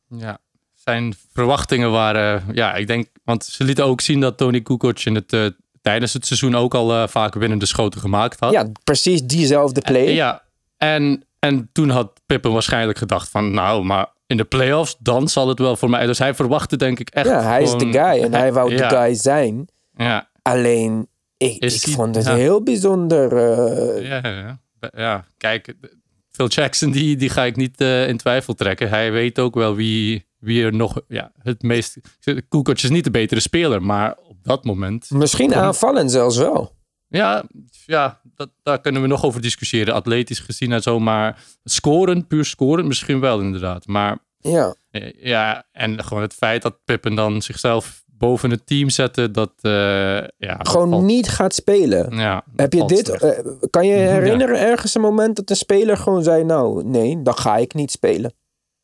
Ja, 0.08 0.40
zijn 0.84 1.14
verwachtingen 1.32 1.90
waren, 1.90 2.44
ja, 2.52 2.74
ik 2.74 2.86
denk, 2.86 3.06
want 3.24 3.44
ze 3.44 3.64
lieten 3.64 3.84
ook 3.84 4.00
zien 4.00 4.20
dat 4.20 4.36
Tony 4.38 4.60
Kukoc 4.60 4.98
in 5.00 5.14
het, 5.14 5.32
eh, 5.32 5.46
tijdens 5.82 6.12
het 6.12 6.26
seizoen 6.26 6.54
ook 6.56 6.74
al 6.74 6.92
eh, 6.92 7.08
vaak 7.08 7.34
winnende 7.34 7.66
schoten 7.66 8.00
gemaakt 8.00 8.40
had. 8.40 8.52
Ja, 8.52 8.66
precies 8.84 9.22
diezelfde 9.22 9.80
play. 9.80 10.06
Eh, 10.06 10.14
ja, 10.14 10.42
en, 10.76 11.24
en 11.38 11.68
toen 11.72 11.88
had 11.88 12.20
Pippen 12.26 12.52
waarschijnlijk 12.52 12.98
gedacht 12.98 13.28
van, 13.28 13.50
nou, 13.50 13.84
maar 13.84 14.06
in 14.26 14.36
de 14.36 14.44
playoffs, 14.44 14.96
dan 14.98 15.28
zal 15.28 15.48
het 15.48 15.58
wel 15.58 15.76
voor 15.76 15.90
mij. 15.90 16.06
Dus 16.06 16.18
hij 16.18 16.34
verwachtte 16.34 16.76
denk 16.76 16.98
ik 17.00 17.10
echt 17.10 17.26
Ja, 17.26 17.42
hij 17.42 17.62
is 17.62 17.72
de 17.72 17.90
guy 17.92 18.22
en 18.22 18.32
hij 18.34 18.52
wou 18.58 18.74
Ja. 18.76 18.88
de 18.88 18.96
guy 18.96 19.14
zijn. 19.14 19.68
Ja, 19.96 20.28
Alleen, 20.42 21.08
ik, 21.36 21.62
Is 21.62 21.76
ik 21.76 21.82
hij- 21.84 21.94
vond 21.94 22.14
het 22.14 22.24
ja. 22.24 22.34
heel 22.34 22.62
bijzonder. 22.62 23.36
eh, 23.36 24.08
ja, 24.08 24.20
ja, 24.28 24.58
ja. 24.96 25.24
Kijk, 25.38 25.74
Phil 26.30 26.48
Jackson, 26.48 26.90
die, 26.90 27.16
die 27.16 27.28
ga 27.28 27.44
ik 27.44 27.56
niet 27.56 27.80
in 27.80 28.16
twijfel 28.16 28.54
trekken. 28.54 28.88
Hij 28.88 29.12
weet 29.12 29.38
ook 29.38 29.54
wel 29.54 29.74
wie, 29.74 30.26
wie 30.44 30.64
er 30.64 30.74
nog 30.74 31.00
ja, 31.08 31.32
het 31.38 31.62
meest... 31.62 31.96
Kukoc 32.48 32.68
is 32.68 32.90
niet 32.90 33.04
de 33.04 33.10
betere 33.10 33.40
speler, 33.40 33.82
maar 33.82 34.16
op 34.28 34.36
dat 34.44 34.64
moment... 34.64 35.10
Misschien 35.10 35.54
aanvallen 35.54 36.10
zelfs 36.10 36.36
wel. 36.36 36.72
Ja, 37.08 37.44
ja 37.86 38.20
dat, 38.34 38.50
daar 38.62 38.80
kunnen 38.80 39.02
we 39.02 39.08
nog 39.08 39.24
over 39.24 39.40
discussiëren. 39.40 39.94
Atletisch 39.94 40.38
gezien 40.38 40.72
en 40.72 40.82
zo, 40.82 40.98
maar 41.00 41.42
scoren, 41.64 42.26
puur 42.26 42.44
scoren, 42.44 42.86
misschien 42.86 43.20
wel 43.20 43.40
inderdaad. 43.40 43.86
Maar 43.86 44.18
Ja, 44.38 44.74
eh, 44.90 45.12
ja, 45.22 45.64
en 45.72 46.04
gewoon 46.04 46.22
het 46.22 46.34
feit 46.34 46.62
dat 46.62 46.78
Pippen 46.84 47.14
dan 47.14 47.42
zichzelf 47.42 48.02
boven 48.06 48.50
het 48.50 48.66
team 48.66 48.90
zette, 48.90 49.30
dat... 49.30 49.52
eh, 49.60 49.72
ja, 50.36 50.56
gewoon 50.58 51.04
niet 51.04 51.28
gaat 51.28 51.54
spelen. 51.54 52.16
Ja, 52.16 52.44
Heb 52.56 52.72
je 52.72 52.84
dit? 52.86 53.08
eh, 53.08 53.38
kan 53.70 53.86
je 53.86 53.94
Ja. 53.96 54.10
herinneren 54.12 54.58
ergens 54.58 54.94
een 54.94 55.00
moment 55.00 55.36
dat 55.36 55.50
een 55.50 55.56
speler 55.56 55.96
gewoon 55.96 56.22
zei: 56.22 56.44
Nou, 56.44 56.84
nee, 56.84 57.22
dan 57.22 57.36
ga 57.36 57.56
ik 57.56 57.74
niet 57.74 57.90
spelen? 57.90 58.32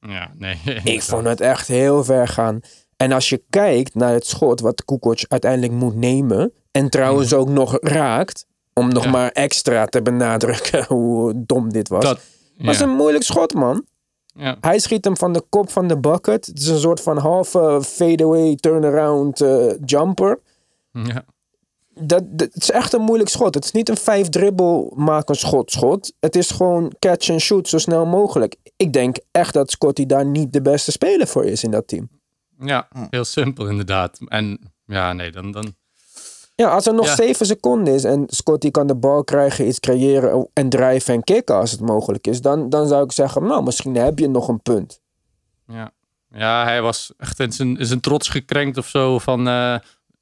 Ja, 0.01 0.31
nee. 0.39 0.57
Ik 0.85 1.03
vond 1.03 1.25
het 1.27 1.41
echt 1.41 1.69
heel 1.69 2.05
ver 2.05 2.29
gaan. 2.29 2.61
En 2.97 3.13
als 3.13 3.29
je 3.29 3.43
kijkt 3.51 3.95
naar 3.95 4.13
het 4.13 4.27
schot 4.27 4.61
wat 4.61 4.85
Kukoc 4.85 5.25
uiteindelijk 5.29 5.73
moet 5.73 5.95
nemen. 5.97 6.53
En 6.71 6.91
trouwens 6.91 7.33
ook 7.35 7.49
nog 7.49 7.79
raakt. 7.81 8.47
Om 8.75 8.89
nog 8.93 9.05
Ja. 9.05 9.11
maar 9.11 9.31
extra 9.31 9.87
te 9.87 10.03
benadrukken 10.03 10.85
hoe 10.95 11.33
dom 11.47 11.73
dit 11.73 11.89
was. 11.89 12.03
Dat, 12.05 12.21
was 12.57 12.81
een 12.81 12.91
moeilijk 12.91 13.25
schot, 13.25 13.55
man. 13.55 13.85
ja. 14.27 14.57
Hij 14.61 14.79
schiet 14.79 15.05
hem 15.05 15.17
van 15.17 15.33
de 15.33 15.43
kop 15.49 15.71
van 15.71 15.89
de 15.89 15.99
bucket. 15.99 16.47
Het 16.47 16.59
is 16.59 16.67
een 16.67 16.79
soort 16.79 17.01
van 17.01 17.19
halve 17.19 17.83
fadeaway 17.85 18.57
turnaround 18.57 19.41
eh, 19.41 19.73
jumper. 19.85 20.39
ja. 20.93 21.25
Dat, 22.03 22.23
dat, 22.27 22.49
het 22.53 22.63
is 22.63 22.71
echt 22.71 22.93
een 22.93 23.01
moeilijk 23.01 23.31
schot. 23.31 23.55
Het 23.55 23.65
is 23.65 23.71
niet 23.73 23.89
een 23.89 23.97
vijf 23.97 24.29
dribbel 24.29 24.93
maak 24.97 25.29
een 25.29 25.35
schot 25.35 25.71
schot. 25.71 26.13
Het 26.21 26.37
is 26.37 26.51
gewoon 26.51 26.93
catch 26.99 27.31
and 27.31 27.41
shoot 27.41 27.69
zo 27.69 27.79
snel 27.79 28.07
mogelijk. 28.07 28.57
Ik 28.77 28.93
denk 28.93 29.17
echt 29.31 29.55
dat 29.55 29.71
Scotty 29.71 30.07
daar 30.07 30.27
niet 30.27 30.53
de 30.53 30.63
beste 30.63 30.91
speler 30.91 31.27
voor 31.27 31.45
is 31.45 31.65
in 31.65 31.71
dat 31.71 31.89
team. 31.89 32.09
Ja, 32.59 32.89
heel 33.11 33.25
simpel 33.25 33.69
inderdaad. 33.69 34.19
En 34.27 34.73
ja, 34.87 35.13
nee, 35.13 35.31
dan... 35.31 35.51
dan 35.51 35.75
Ja, 36.55 36.69
als 36.71 36.87
er 36.87 36.95
nog 36.95 37.07
Ja. 37.07 37.15
zeven 37.15 37.47
seconden 37.47 37.95
is 37.95 38.05
en 38.05 38.25
Scotty 38.27 38.71
kan 38.71 38.87
de 38.87 38.95
bal 38.95 39.25
krijgen, 39.25 39.67
iets 39.67 39.81
creëren 39.81 40.49
en 40.53 40.69
drijven 40.69 41.15
en 41.15 41.25
kicken 41.25 41.55
als 41.55 41.71
het 41.71 41.81
mogelijk 41.81 42.27
is, 42.27 42.41
dan, 42.41 42.69
dan 42.69 42.89
zou 42.89 43.05
ik 43.05 43.13
zeggen, 43.13 43.43
nou, 43.43 43.63
misschien 43.63 43.95
heb 43.95 44.19
je 44.19 44.29
nog 44.29 44.49
een 44.49 44.63
punt. 44.63 45.01
ja. 45.67 45.93
ja, 46.33 46.65
hij 46.65 46.83
was 46.83 47.13
echt 47.19 47.41
in 47.41 47.53
zijn, 47.53 47.77
in 47.79 47.87
zijn 47.87 48.01
trots 48.01 48.29
gekrenkt 48.29 48.79
of 48.79 48.87
zo. 48.87 49.19
Van, 49.19 49.49
eh, 49.49 49.77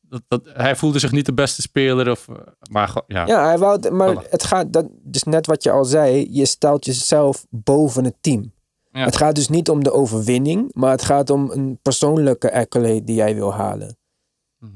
dat, 0.08 0.22
dat, 0.28 0.42
hij 0.52 0.76
voelde 0.76 0.98
zich 0.98 1.12
niet 1.12 1.26
de 1.26 1.32
beste 1.34 1.62
speler. 1.62 2.10
Of, 2.10 2.28
eh, 2.28 2.34
maar 2.70 2.94
ja, 3.06 3.26
Ja, 3.26 3.44
hij 3.46 3.58
wou, 3.58 3.90
maar 3.90 4.16
het 4.30 4.44
gaat, 4.44 4.72
dat, 4.72 4.86
dus 5.02 5.22
net 5.22 5.46
wat 5.46 5.62
je 5.62 5.70
al 5.70 5.84
zei, 5.84 6.26
je 6.30 6.44
stelt 6.46 6.84
jezelf 6.84 7.46
boven 7.50 8.04
het 8.04 8.16
team. 8.20 8.52
Ja. 8.92 9.04
Het 9.04 9.16
gaat 9.16 9.34
dus 9.34 9.48
niet 9.48 9.68
om 9.70 9.84
de 9.84 9.92
overwinning, 9.92 10.70
maar 10.74 10.90
het 10.90 11.02
gaat 11.02 11.30
om 11.30 11.50
een 11.50 11.78
persoonlijke 11.82 12.52
accolade 12.52 13.04
die 13.04 13.14
jij 13.16 13.34
wil 13.34 13.52
halen. 13.54 13.96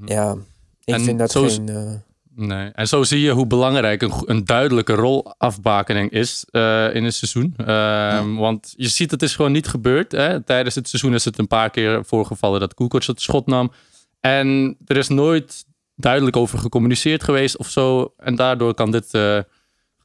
Ja, 0.05 0.37
ik 0.85 0.95
En 0.95 1.01
vind 1.01 1.18
dat 1.18 1.31
zo 1.31 1.42
geen... 1.47 1.68
eh, 1.68 1.92
Nee. 2.35 2.71
En 2.71 2.88
zo 2.88 3.03
zie 3.03 3.21
je 3.21 3.31
hoe 3.31 3.47
belangrijk 3.47 4.03
een, 4.03 4.45
duidelijke 4.45 4.92
rolafbakening 4.95 6.11
is 6.11 6.45
eh, 6.51 6.95
in 6.95 7.05
een 7.05 7.12
seizoen. 7.12 7.55
Ehm, 7.57 8.35
Want 8.35 8.75
je 8.77 8.88
ziet, 8.88 9.11
het 9.11 9.23
is 9.23 9.35
gewoon 9.37 9.53
niet 9.53 9.66
gebeurd. 9.66 10.12
Hè? 10.12 10.40
Tijdens 10.42 10.75
het 10.75 10.88
seizoen 10.88 11.14
is 11.14 11.25
het 11.25 11.38
een 11.38 11.47
paar 11.47 11.71
keer 11.71 12.05
voorgevallen 12.05 12.61
dat 12.61 12.75
Kukoc 12.75 13.05
het 13.05 13.21
schot 13.21 13.47
nam. 13.47 13.73
En 14.22 14.76
er 14.87 14.96
is 14.96 15.08
nooit 15.08 15.64
duidelijk 15.96 16.37
over 16.37 16.58
gecommuniceerd 16.58 17.24
geweest 17.24 17.56
of 17.56 17.68
zo. 17.68 18.12
En 18.16 18.35
daardoor 18.35 18.74
kan 18.74 18.90
dit, 18.90 19.14
uh, 19.14 19.38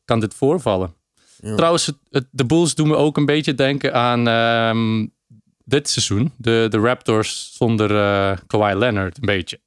kan 0.05 0.19
dit 0.19 0.33
voorvallen. 0.33 0.95
Trouwens, 1.55 1.85
het, 2.09 2.27
de 2.31 2.45
Bulls 2.45 2.75
doen 2.75 2.87
me 2.87 2.95
ook 2.95 3.17
een 3.17 3.25
beetje 3.25 3.55
denken 3.55 3.93
aan 3.93 4.27
um, 4.27 5.13
dit 5.63 5.89
seizoen. 5.89 6.31
De, 6.37 6.67
de 6.69 6.77
Raptors 6.77 7.53
zonder 7.53 7.91
uh, 7.91 8.37
Kawhi 8.47 8.75
Leonard, 8.75 9.17
een 9.17 9.25
beetje. 9.25 9.59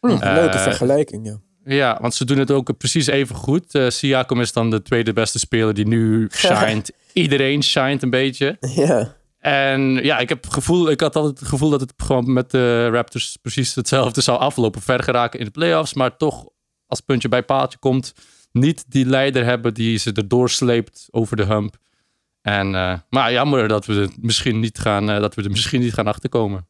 Hm, 0.00 0.08
leuke 0.20 0.58
vergelijking, 0.58 1.26
ja. 1.26 1.40
Ja, 1.64 1.98
want 2.00 2.14
ze 2.14 2.24
doen 2.24 2.38
het 2.38 2.50
ook 2.50 2.76
precies 2.76 3.06
even 3.06 3.36
goed. 3.36 3.74
Uh, 3.74 3.88
Siakam 3.88 4.40
is 4.40 4.52
dan 4.52 4.70
de 4.70 4.82
tweede 4.82 5.12
beste 5.12 5.38
speler 5.38 5.74
die 5.74 5.86
nu 5.86 6.28
shined. 6.36 6.92
Iedereen 7.12 7.62
shined 7.62 8.02
een 8.02 8.10
beetje. 8.10 8.56
Ja. 8.60 9.16
En 9.42 9.80
ja, 9.80 10.18
ik, 10.18 10.28
heb 10.28 10.48
gevoel, 10.48 10.90
ik 10.90 11.00
had 11.00 11.16
altijd 11.16 11.38
het 11.38 11.48
gevoel 11.48 11.70
dat 11.70 11.80
het 11.80 11.92
gewoon 11.96 12.32
met 12.32 12.50
de 12.50 12.88
Raptors 12.88 13.36
precies 13.40 13.74
hetzelfde 13.74 14.20
zou 14.20 14.38
aflopen. 14.38 14.82
Ver 14.82 15.02
geraken 15.02 15.38
in 15.38 15.44
de 15.44 15.50
playoffs, 15.50 15.94
maar 15.94 16.16
toch 16.16 16.44
als 16.86 17.00
puntje 17.00 17.28
bij 17.28 17.42
paaltje 17.42 17.78
komt, 17.78 18.12
niet 18.52 18.84
die 18.88 19.06
leider 19.06 19.44
hebben 19.44 19.74
die 19.74 19.98
ze 19.98 20.12
erdoor 20.12 20.50
sleept 20.50 21.08
over 21.10 21.36
de 21.36 21.44
hump. 21.44 21.76
En, 22.40 22.74
uh, 22.74 22.98
maar 23.08 23.32
jammer 23.32 23.68
dat 23.68 23.86
we, 23.86 23.94
het 23.94 24.22
misschien 24.22 24.60
niet 24.60 24.78
gaan, 24.78 25.10
uh, 25.10 25.20
dat 25.20 25.34
we 25.34 25.42
er 25.42 25.50
misschien 25.50 25.80
niet 25.80 25.94
gaan 25.94 26.06
achterkomen. 26.06 26.68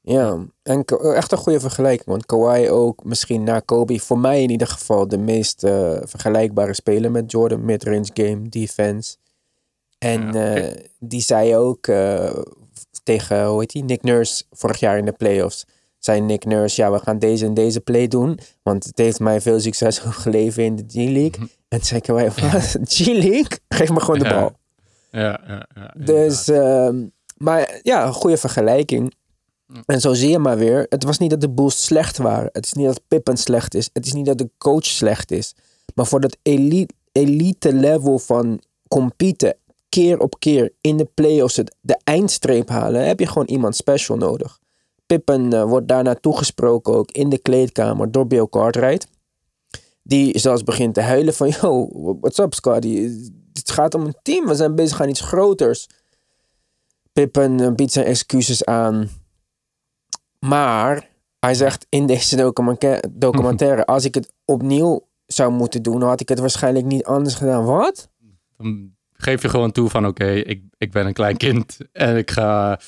Ja, 0.00 0.38
en 0.62 0.84
echt 1.14 1.32
een 1.32 1.38
goede 1.38 1.60
vergelijking. 1.60 2.08
Want 2.08 2.26
Kawhi 2.26 2.70
ook 2.70 3.04
misschien 3.04 3.42
na 3.42 3.60
Kobe, 3.60 3.98
voor 3.98 4.18
mij 4.18 4.42
in 4.42 4.50
ieder 4.50 4.66
geval, 4.66 5.08
de 5.08 5.18
meest 5.18 5.60
vergelijkbare 6.02 6.74
speler 6.74 7.10
met 7.10 7.30
Jordan. 7.30 7.64
Midrange 7.64 8.10
game, 8.14 8.48
defense. 8.48 9.16
En 10.02 10.36
uh, 10.36 10.70
die 10.98 11.20
zei 11.20 11.56
ook 11.56 11.86
uh, 11.86 12.36
tegen, 13.02 13.46
hoe 13.46 13.60
heet 13.60 13.70
die, 13.70 13.84
Nick 13.84 14.02
Nurse 14.02 14.44
vorig 14.50 14.80
jaar 14.80 14.98
in 14.98 15.04
de 15.04 15.12
playoffs. 15.12 15.64
Zei 15.98 16.20
Nick 16.20 16.44
Nurse, 16.44 16.82
ja, 16.82 16.92
we 16.92 16.98
gaan 16.98 17.18
deze 17.18 17.44
en 17.44 17.54
deze 17.54 17.80
play 17.80 18.08
doen. 18.08 18.38
Want 18.62 18.84
het 18.84 18.98
heeft 18.98 19.20
mij 19.20 19.40
veel 19.40 19.60
succes 19.60 19.98
geleverd 20.24 20.66
in 20.66 20.76
de 20.76 20.84
G-League. 20.88 21.38
Mm 21.38 21.38
-hmm. 21.38 21.50
En 21.68 21.80
zei 21.80 22.00
wij, 22.06 22.30
wat? 22.30 22.76
G-League? 22.94 23.58
Geef 23.68 23.90
me 23.90 24.00
gewoon 24.00 24.18
de 24.18 24.24
ja. 24.24 24.40
bal. 24.40 24.52
Ja, 25.10 25.40
ja, 25.46 25.66
ja. 25.74 25.94
Dus, 26.04 26.48
uh, 26.48 26.88
maar 27.36 27.80
ja, 27.82 28.06
een 28.06 28.12
goede 28.12 28.36
vergelijking. 28.36 29.14
En 29.86 30.00
zo 30.00 30.14
zie 30.14 30.30
je 30.30 30.38
maar 30.38 30.58
weer, 30.58 30.86
het 30.88 31.04
was 31.04 31.18
niet 31.18 31.30
dat 31.30 31.40
de 31.40 31.50
Bulls 31.50 31.84
slecht 31.84 32.16
waren. 32.18 32.48
Het 32.52 32.66
is 32.66 32.72
niet 32.72 32.86
dat 32.86 33.00
Pippen 33.08 33.36
slecht 33.36 33.74
is. 33.74 33.90
Het 33.92 34.06
is 34.06 34.12
niet 34.12 34.26
dat 34.26 34.38
de 34.38 34.50
coach 34.58 34.84
slecht 34.84 35.30
is. 35.30 35.54
Maar 35.94 36.06
voor 36.06 36.20
dat 36.20 36.36
elite, 36.42 36.94
elite 37.12 37.72
level 37.72 38.18
van 38.18 38.60
competen, 38.88 39.56
keer 39.92 40.18
op 40.18 40.38
keer 40.38 40.72
in 40.80 40.96
de 40.96 41.04
playoffs 41.04 41.56
het, 41.56 41.76
de 41.80 42.00
eindstreep 42.04 42.68
halen, 42.68 43.06
heb 43.06 43.20
je 43.20 43.26
gewoon 43.26 43.48
iemand 43.48 43.76
special 43.76 44.16
nodig. 44.16 44.58
Pippen 45.06 45.52
uh, 45.52 45.64
wordt 45.64 45.88
daarna 45.88 46.14
toegesproken 46.14 46.94
ook 46.94 47.10
in 47.10 47.28
de 47.28 47.38
kleedkamer 47.38 48.10
door 48.10 48.26
Bill 48.26 48.46
Cartwright. 48.50 49.06
Die 50.02 50.38
zelfs 50.38 50.64
begint 50.64 50.94
te 50.94 51.00
huilen 51.00 51.34
van, 51.34 51.48
yo, 51.48 51.88
what's 52.20 52.38
up 52.38 52.54
Scotty? 52.54 53.10
Het 53.52 53.70
gaat 53.70 53.94
om 53.94 54.04
een 54.04 54.16
team, 54.22 54.46
we 54.46 54.54
zijn 54.54 54.74
bezig 54.74 55.00
aan 55.00 55.08
iets 55.08 55.20
groters. 55.20 55.88
Pippen 57.12 57.58
uh, 57.58 57.72
biedt 57.72 57.92
zijn 57.92 58.06
excuses 58.06 58.64
aan. 58.64 59.08
Maar 60.38 61.10
hij 61.38 61.54
zegt 61.54 61.86
in 61.88 62.06
deze 62.06 62.52
documentaire: 63.10 63.86
als 63.94 64.04
ik 64.04 64.14
het 64.14 64.32
opnieuw 64.44 65.06
zou 65.26 65.52
moeten 65.52 65.82
doen, 65.82 66.02
had 66.02 66.20
ik 66.20 66.28
het 66.28 66.38
waarschijnlijk 66.38 66.86
niet 66.86 67.04
anders 67.04 67.34
gedaan. 67.34 67.64
Wat? 67.64 68.08
Dan 68.56 68.94
geef 69.22 69.42
je 69.42 69.48
gewoon 69.48 69.72
toe 69.72 69.88
van: 69.88 70.06
oké, 70.06 70.30
ik, 70.30 70.62
ik 70.78 70.92
ben 70.92 71.06
een 71.06 71.12
klein 71.12 71.36
kind 71.36 71.78
en 71.92 72.16
ik 72.16 72.30
ga. 72.30 72.80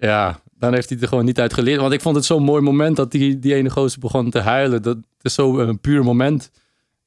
Ja, 0.00 0.40
dan 0.58 0.74
heeft 0.74 0.88
hij 0.88 0.98
er 1.00 1.08
gewoon 1.08 1.24
niet 1.24 1.40
uit 1.40 1.54
geleerd. 1.54 1.80
Want 1.80 1.92
ik 1.92 2.00
vond 2.00 2.16
het 2.16 2.24
zo'n 2.24 2.42
mooi 2.42 2.62
moment 2.62 2.96
dat 2.96 3.10
die, 3.10 3.38
die 3.38 3.54
ene 3.54 3.70
gozer 3.70 4.00
begon 4.00 4.30
te 4.30 4.38
huilen. 4.38 4.82
Dat 4.82 4.96
is 5.22 5.34
zo'n 5.34 5.80
puur 5.80 6.04
moment. 6.04 6.50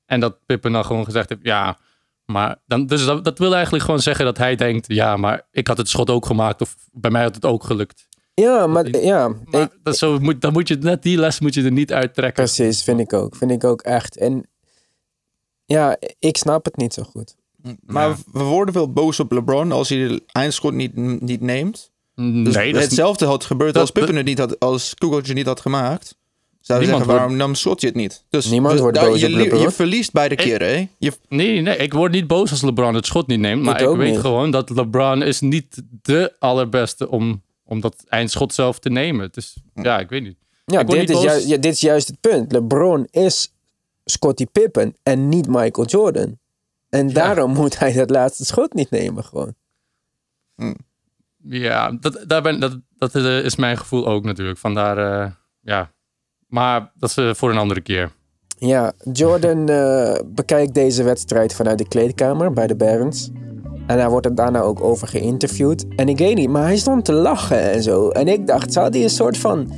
En 0.05 0.19
dat 0.19 0.45
Pippen 0.45 0.71
dan 0.71 0.85
gewoon 0.85 1.05
gezegd 1.05 1.29
heeft: 1.29 1.41
ja. 1.43 1.77
Maar 2.25 2.55
dan, 2.65 2.85
dus 2.85 3.05
dat, 3.05 3.23
dat 3.23 3.39
wil 3.39 3.53
eigenlijk 3.53 3.83
gewoon 3.83 3.99
zeggen 3.99 4.25
dat 4.25 4.37
hij 4.37 4.55
denkt: 4.55 4.87
ja, 4.87 5.17
maar 5.17 5.47
ik 5.51 5.67
had 5.67 5.77
het 5.77 5.89
schot 5.89 6.09
ook 6.09 6.25
gemaakt. 6.25 6.61
Of 6.61 6.75
bij 6.91 7.11
mij 7.11 7.23
had 7.23 7.35
het 7.35 7.45
ook 7.45 7.63
gelukt. 7.63 8.07
Ja, 8.33 8.67
maar 8.67 8.97
ja. 8.97 9.27
Maar 9.45 9.61
ik, 9.61 9.77
dat 9.83 9.97
zo 9.97 10.19
moet, 10.19 10.41
dan 10.41 10.53
moet 10.53 10.67
je 10.67 10.75
net 10.75 11.03
die 11.03 11.17
les 11.17 11.39
moet 11.39 11.53
je 11.53 11.63
er 11.63 11.71
niet 11.71 11.93
uittrekken. 11.93 12.43
Precies, 12.43 12.83
vind 12.83 12.99
ik 12.99 13.13
ook. 13.13 13.35
Vind 13.35 13.51
ik 13.51 13.63
ook 13.63 13.81
echt. 13.81 14.17
En 14.17 14.49
ja, 15.65 15.97
ik 16.19 16.37
snap 16.37 16.65
het 16.65 16.77
niet 16.77 16.93
zo 16.93 17.03
goed. 17.03 17.35
Maar 17.85 18.09
ja. 18.09 18.15
we 18.31 18.43
worden 18.43 18.73
wel 18.73 18.91
boos 18.91 19.19
op 19.19 19.31
LeBron 19.31 19.71
als 19.71 19.89
hij 19.89 20.07
de 20.07 20.23
eindschot 20.31 20.73
niet, 20.73 20.95
niet 21.21 21.41
neemt. 21.41 21.91
Dus 22.15 22.55
Nee, 22.55 22.71
dat 22.73 22.81
is 22.81 22.87
hetzelfde 22.87 23.25
had 23.25 23.45
gebeurd 23.45 23.73
dat- 23.73 23.81
als 23.81 23.91
Pippen 23.91 24.15
het 24.15 24.25
niet 24.25 24.37
had, 24.39 24.59
als 24.59 24.93
Kukoc 24.93 25.33
niet 25.33 25.45
had 25.45 25.59
gemaakt. 25.59 26.15
Zou 26.61 26.79
je 26.79 26.85
Niemand 26.85 27.05
zeggen, 27.05 27.21
waarom 27.23 27.37
nam 27.47 27.55
schot 27.55 27.81
je 27.81 27.87
het 27.87 27.95
niet? 27.95 28.23
Dus 28.29 28.45
Niemand 28.49 28.73
we- 28.75 28.81
wordt 28.81 28.99
boos 28.99 29.19
je, 29.19 29.25
op 29.25 29.31
LeBron. 29.31 29.61
je 29.61 29.71
verliest 29.71 30.11
beide 30.11 30.35
Ik- 30.35 30.41
keren, 30.41 30.67
hè? 30.69 30.87
Je, 30.97 31.11
Nee, 31.29 31.61
nee, 31.61 31.77
ik 31.77 31.93
word 31.93 32.11
niet 32.11 32.27
boos 32.27 32.51
als 32.51 32.61
LeBron 32.61 32.93
het 32.93 33.05
schot 33.05 33.27
niet 33.27 33.39
neemt. 33.39 33.63
Maar 33.63 33.81
Ik 33.81 33.87
weet 33.97 34.11
niet. 34.11 34.19
gewoon 34.19 34.51
dat 34.51 34.69
LeBron 34.69 35.21
is 35.23 35.39
niet 35.41 35.81
de 36.01 36.33
allerbeste 36.39 37.09
om, 37.09 37.41
om 37.65 37.81
dat 37.81 38.03
eindschot 38.07 38.53
zelf 38.53 38.79
te 38.79 38.89
nemen. 38.89 39.29
Dus 39.31 39.55
ja, 39.75 39.99
ik 39.99 40.09
weet 40.09 40.23
niet. 40.23 40.35
Ja, 40.65 40.79
Ik 40.79 40.87
dit 40.87 40.99
niet 40.99 41.09
is, 41.09 41.15
boos. 41.15 41.23
juist, 41.23 41.47
ja, 41.47 41.57
dit 41.57 41.73
is 41.73 41.81
juist 41.81 42.07
het 42.07 42.21
punt. 42.21 42.51
LeBron 42.51 43.07
is 43.11 43.53
Scottie 44.05 44.47
Pippen 44.51 44.95
en 45.03 45.29
niet 45.29 45.47
Michael 45.47 45.87
Jordan. 45.87 46.37
En 46.89 47.13
daarom 47.13 47.53
moet 47.53 47.79
hij 47.79 47.93
dat 47.93 48.09
laatste 48.09 48.45
schot 48.45 48.73
niet 48.73 48.89
nemen 48.89 49.23
gewoon. 49.23 49.55
Ja, 51.43 51.91
dat, 51.91 52.23
daar 52.27 52.41
ben, 52.41 52.59
dat, 52.59 52.79
dat 52.97 53.15
eh, 53.15 53.43
is 53.43 53.55
mijn 53.55 53.77
gevoel 53.77 54.07
ook 54.07 54.23
natuurlijk. 54.23 54.57
Vandaar, 54.57 54.97
eh, 54.97 55.31
ja. 55.61 55.91
Maar 56.47 56.91
dat 56.95 57.09
is 57.09 57.17
eh, 57.17 57.33
voor 57.33 57.51
een 57.51 57.57
andere 57.57 57.81
keer. 57.81 58.11
Ja, 58.57 58.93
Jordan 59.13 59.69
eh, 59.69 60.19
bekijkt 60.25 60.73
deze 60.73 61.03
wedstrijd 61.03 61.53
vanuit 61.53 61.77
de 61.77 61.87
kleedkamer 61.87 62.53
bij 62.53 62.67
de 62.67 62.75
Barons. 62.75 63.29
En 63.87 63.99
hij 63.99 64.09
wordt 64.09 64.25
er 64.25 64.35
daarna 64.35 64.61
ook 64.61 64.81
over 64.81 65.07
geïnterviewd. 65.07 65.85
En 65.95 66.09
ik 66.09 66.17
weet 66.17 66.35
niet, 66.35 66.49
maar 66.49 66.63
hij 66.63 66.77
stond 66.77 67.05
te 67.05 67.13
lachen 67.13 67.71
en 67.71 67.83
zo. 67.83 68.09
En 68.09 68.27
ik 68.27 68.47
dacht, 68.47 68.73
zou 68.73 68.89
hij 68.89 69.03
een 69.03 69.09
soort 69.09 69.37
van 69.37 69.71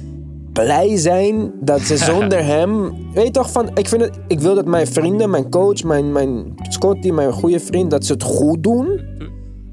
blij 0.63 0.97
zijn 0.97 1.51
dat 1.61 1.81
ze 1.81 1.97
zonder 1.97 2.45
hem... 2.55 2.93
Weet 3.13 3.25
je 3.25 3.31
toch, 3.31 3.51
van, 3.51 3.69
ik, 3.73 3.87
vind 3.87 4.01
het, 4.01 4.19
ik 4.27 4.39
wil 4.39 4.55
dat 4.55 4.65
mijn 4.65 4.87
vrienden, 4.87 5.29
mijn 5.29 5.49
coach, 5.49 5.83
mijn, 5.83 6.11
mijn 6.11 6.53
Scotty, 6.69 7.11
mijn 7.11 7.31
goede 7.31 7.59
vriend... 7.59 7.91
dat 7.91 8.05
ze 8.05 8.13
het 8.13 8.23
goed 8.23 8.63
doen. 8.63 9.01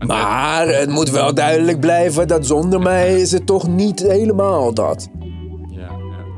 Maar 0.06 0.68
het 0.68 0.88
moet 0.88 1.10
wel 1.10 1.34
duidelijk 1.34 1.80
blijven 1.80 2.28
dat 2.28 2.46
zonder 2.46 2.80
mij 2.80 3.20
is 3.20 3.32
het 3.32 3.46
toch 3.46 3.68
niet 3.68 4.00
helemaal 4.00 4.74
dat. 4.74 5.08
Ja, 5.70 5.80
ja. 5.80 5.90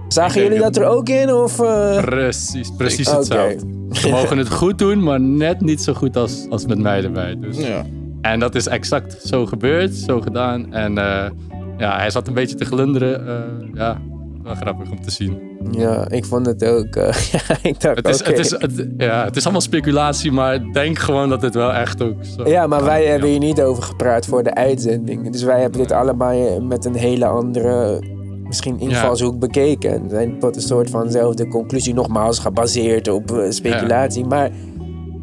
Zagen 0.09 0.43
jullie 0.43 0.59
dat 0.59 0.77
er 0.77 0.87
ook 0.87 1.09
in? 1.09 1.33
Of, 1.33 1.61
eh? 1.61 2.01
Precies, 2.01 2.71
precies 2.77 3.11
hetzelfde. 3.11 3.59
Ze 3.91 4.09
mogen 4.19 4.39
het 4.39 4.51
goed 4.51 4.79
doen, 4.79 5.03
maar 5.03 5.21
net 5.21 5.61
niet 5.61 5.83
zo 5.83 5.93
goed 5.95 6.17
als, 6.17 6.47
als 6.51 6.67
met 6.67 6.79
mij 6.79 7.05
erbij. 7.05 7.39
Dus. 7.41 7.57
ja. 7.59 7.85
En 8.21 8.41
dat 8.41 8.55
is 8.55 8.67
exact 8.67 9.23
zo 9.27 9.47
gebeurd, 9.47 9.95
zo 9.95 10.21
gedaan. 10.21 10.73
En 10.73 10.99
eh, 10.99 11.31
ja, 11.79 11.97
hij 11.99 12.11
zat 12.11 12.29
een 12.29 12.35
beetje 12.35 12.57
te 12.57 12.65
glunderen. 12.65 13.27
eh, 13.27 13.75
ja, 13.75 14.01
wel 14.49 14.57
grappig 14.57 14.91
om 14.91 15.01
te 15.01 15.11
zien. 15.11 15.57
Ja, 15.71 16.09
ik 16.11 16.25
vond 16.25 16.47
het 16.47 16.65
ook. 16.65 16.97
eh, 16.97 17.13
ja, 17.33 17.41
ik 17.63 17.81
dacht, 17.81 17.97
Het 17.97 18.09
is, 18.09 18.25
het, 18.27 18.39
is, 18.39 18.51
het, 18.51 18.87
ja, 18.97 19.25
het 19.25 19.37
is 19.37 19.43
allemaal 19.43 19.61
speculatie, 19.61 20.33
maar 20.33 20.73
denk 20.73 20.99
gewoon 20.99 21.29
dat 21.29 21.43
het 21.43 21.55
wel 21.55 21.73
echt 21.73 22.03
ook 22.03 22.25
zo 22.37 22.49
Ja, 22.49 22.67
maar 22.67 22.85
wij 22.85 23.03
Ja. 23.05 23.11
hebben 23.11 23.29
hier 23.29 23.39
niet 23.39 23.63
over 23.63 23.83
gepraat 23.83 24.27
voor 24.27 24.43
de 24.43 24.55
uitzending. 24.55 25.31
Dus 25.33 25.43
wij 25.43 25.61
hebben 25.61 25.81
dit 25.81 25.93
allemaal 25.93 26.61
met 26.61 26.85
een 26.85 26.95
hele 26.97 27.27
andere, 27.27 28.03
misschien 28.43 28.79
invalshoek 28.81 29.39
bekeken. 29.39 29.91
En 29.93 30.09
zijn 30.11 30.39
tot 30.39 30.57
een 30.57 30.63
soort 30.63 30.91
vanzelfde 30.91 31.49
conclusie, 31.49 31.95
nogmaals 31.95 32.39
gebaseerd 32.39 33.09
op 33.09 33.31
eh, 33.33 33.51
speculatie. 33.51 34.25
Maar 34.25 34.51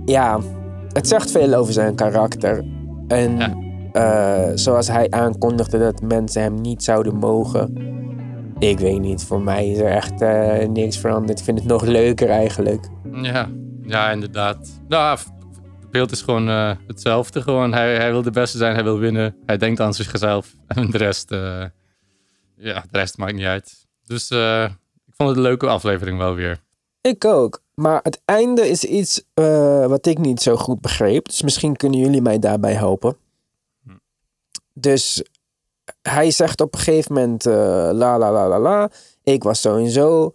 ja, 0.05 0.39
het 0.91 1.07
zegt 1.07 1.31
veel 1.31 1.53
over 1.53 1.73
zijn 1.73 1.95
karakter. 1.95 2.63
En 3.07 3.37
eh, 3.91 4.41
zoals 4.55 4.87
hij 4.87 5.07
aankondigde 5.09 5.77
dat 5.79 6.01
mensen 6.01 6.41
hem 6.41 6.61
niet 6.61 6.83
zouden 6.83 7.15
mogen. 7.15 7.93
Ik 8.59 8.79
weet 8.79 8.99
niet, 8.99 9.23
voor 9.23 9.41
mij 9.41 9.69
is 9.69 9.77
er 9.77 9.91
echt 9.91 10.21
eh, 10.21 10.67
niks 10.67 10.97
veranderd. 10.97 11.39
Ik 11.39 11.45
vind 11.45 11.59
het 11.59 11.67
nog 11.67 11.83
leuker 11.83 12.29
eigenlijk. 12.29 12.87
Ja, 13.11 13.49
ja 13.81 14.11
inderdaad. 14.11 14.81
Nou, 14.87 15.17
het 15.79 15.91
beeld 15.91 16.11
is 16.11 16.21
gewoon 16.21 16.49
eh, 16.49 16.71
hetzelfde. 16.87 17.41
Gewoon. 17.41 17.73
Hij, 17.73 17.95
hij 17.95 18.11
wil 18.11 18.21
de 18.21 18.31
beste 18.31 18.57
zijn, 18.57 18.73
hij 18.73 18.83
wil 18.83 18.99
winnen. 18.99 19.35
Hij 19.45 19.57
denkt 19.57 19.79
aan 19.79 19.93
zichzelf. 19.93 20.55
En 20.67 20.89
de 20.89 20.97
rest, 20.97 21.31
eh, 21.31 21.65
ja, 22.55 22.83
de 22.91 22.97
rest 22.97 23.17
maakt 23.17 23.33
niet 23.33 23.45
uit. 23.45 23.87
Dus 24.05 24.31
ik 25.05 25.13
vond 25.15 25.29
het 25.29 25.37
een 25.37 25.43
leuke 25.43 25.67
aflevering 25.67 26.17
wel 26.17 26.35
weer. 26.35 26.63
Ik 27.01 27.25
ook. 27.25 27.61
Maar 27.73 27.99
het 28.03 28.21
einde 28.25 28.69
is 28.69 28.83
iets 28.83 29.23
wat 29.87 30.05
ik 30.05 30.17
niet 30.17 30.41
zo 30.41 30.55
goed 30.55 30.81
begreep. 30.81 31.25
Dus 31.25 31.41
misschien 31.41 31.75
kunnen 31.75 31.99
jullie 31.99 32.21
mij 32.21 32.39
daarbij 32.39 32.73
helpen. 32.73 33.17
Dus 34.73 35.23
hij 36.01 36.31
zegt 36.31 36.61
op 36.61 36.73
een 36.73 36.79
gegeven 36.79 37.13
moment: 37.13 37.45
eh, 37.45 37.53
la 37.93 38.17
la 38.17 38.31
la 38.31 38.47
la 38.47 38.59
la. 38.59 38.89
Ik 39.23 39.43
was 39.43 39.61
zo 39.61 39.77
en 39.77 39.89
zo. 39.89 40.33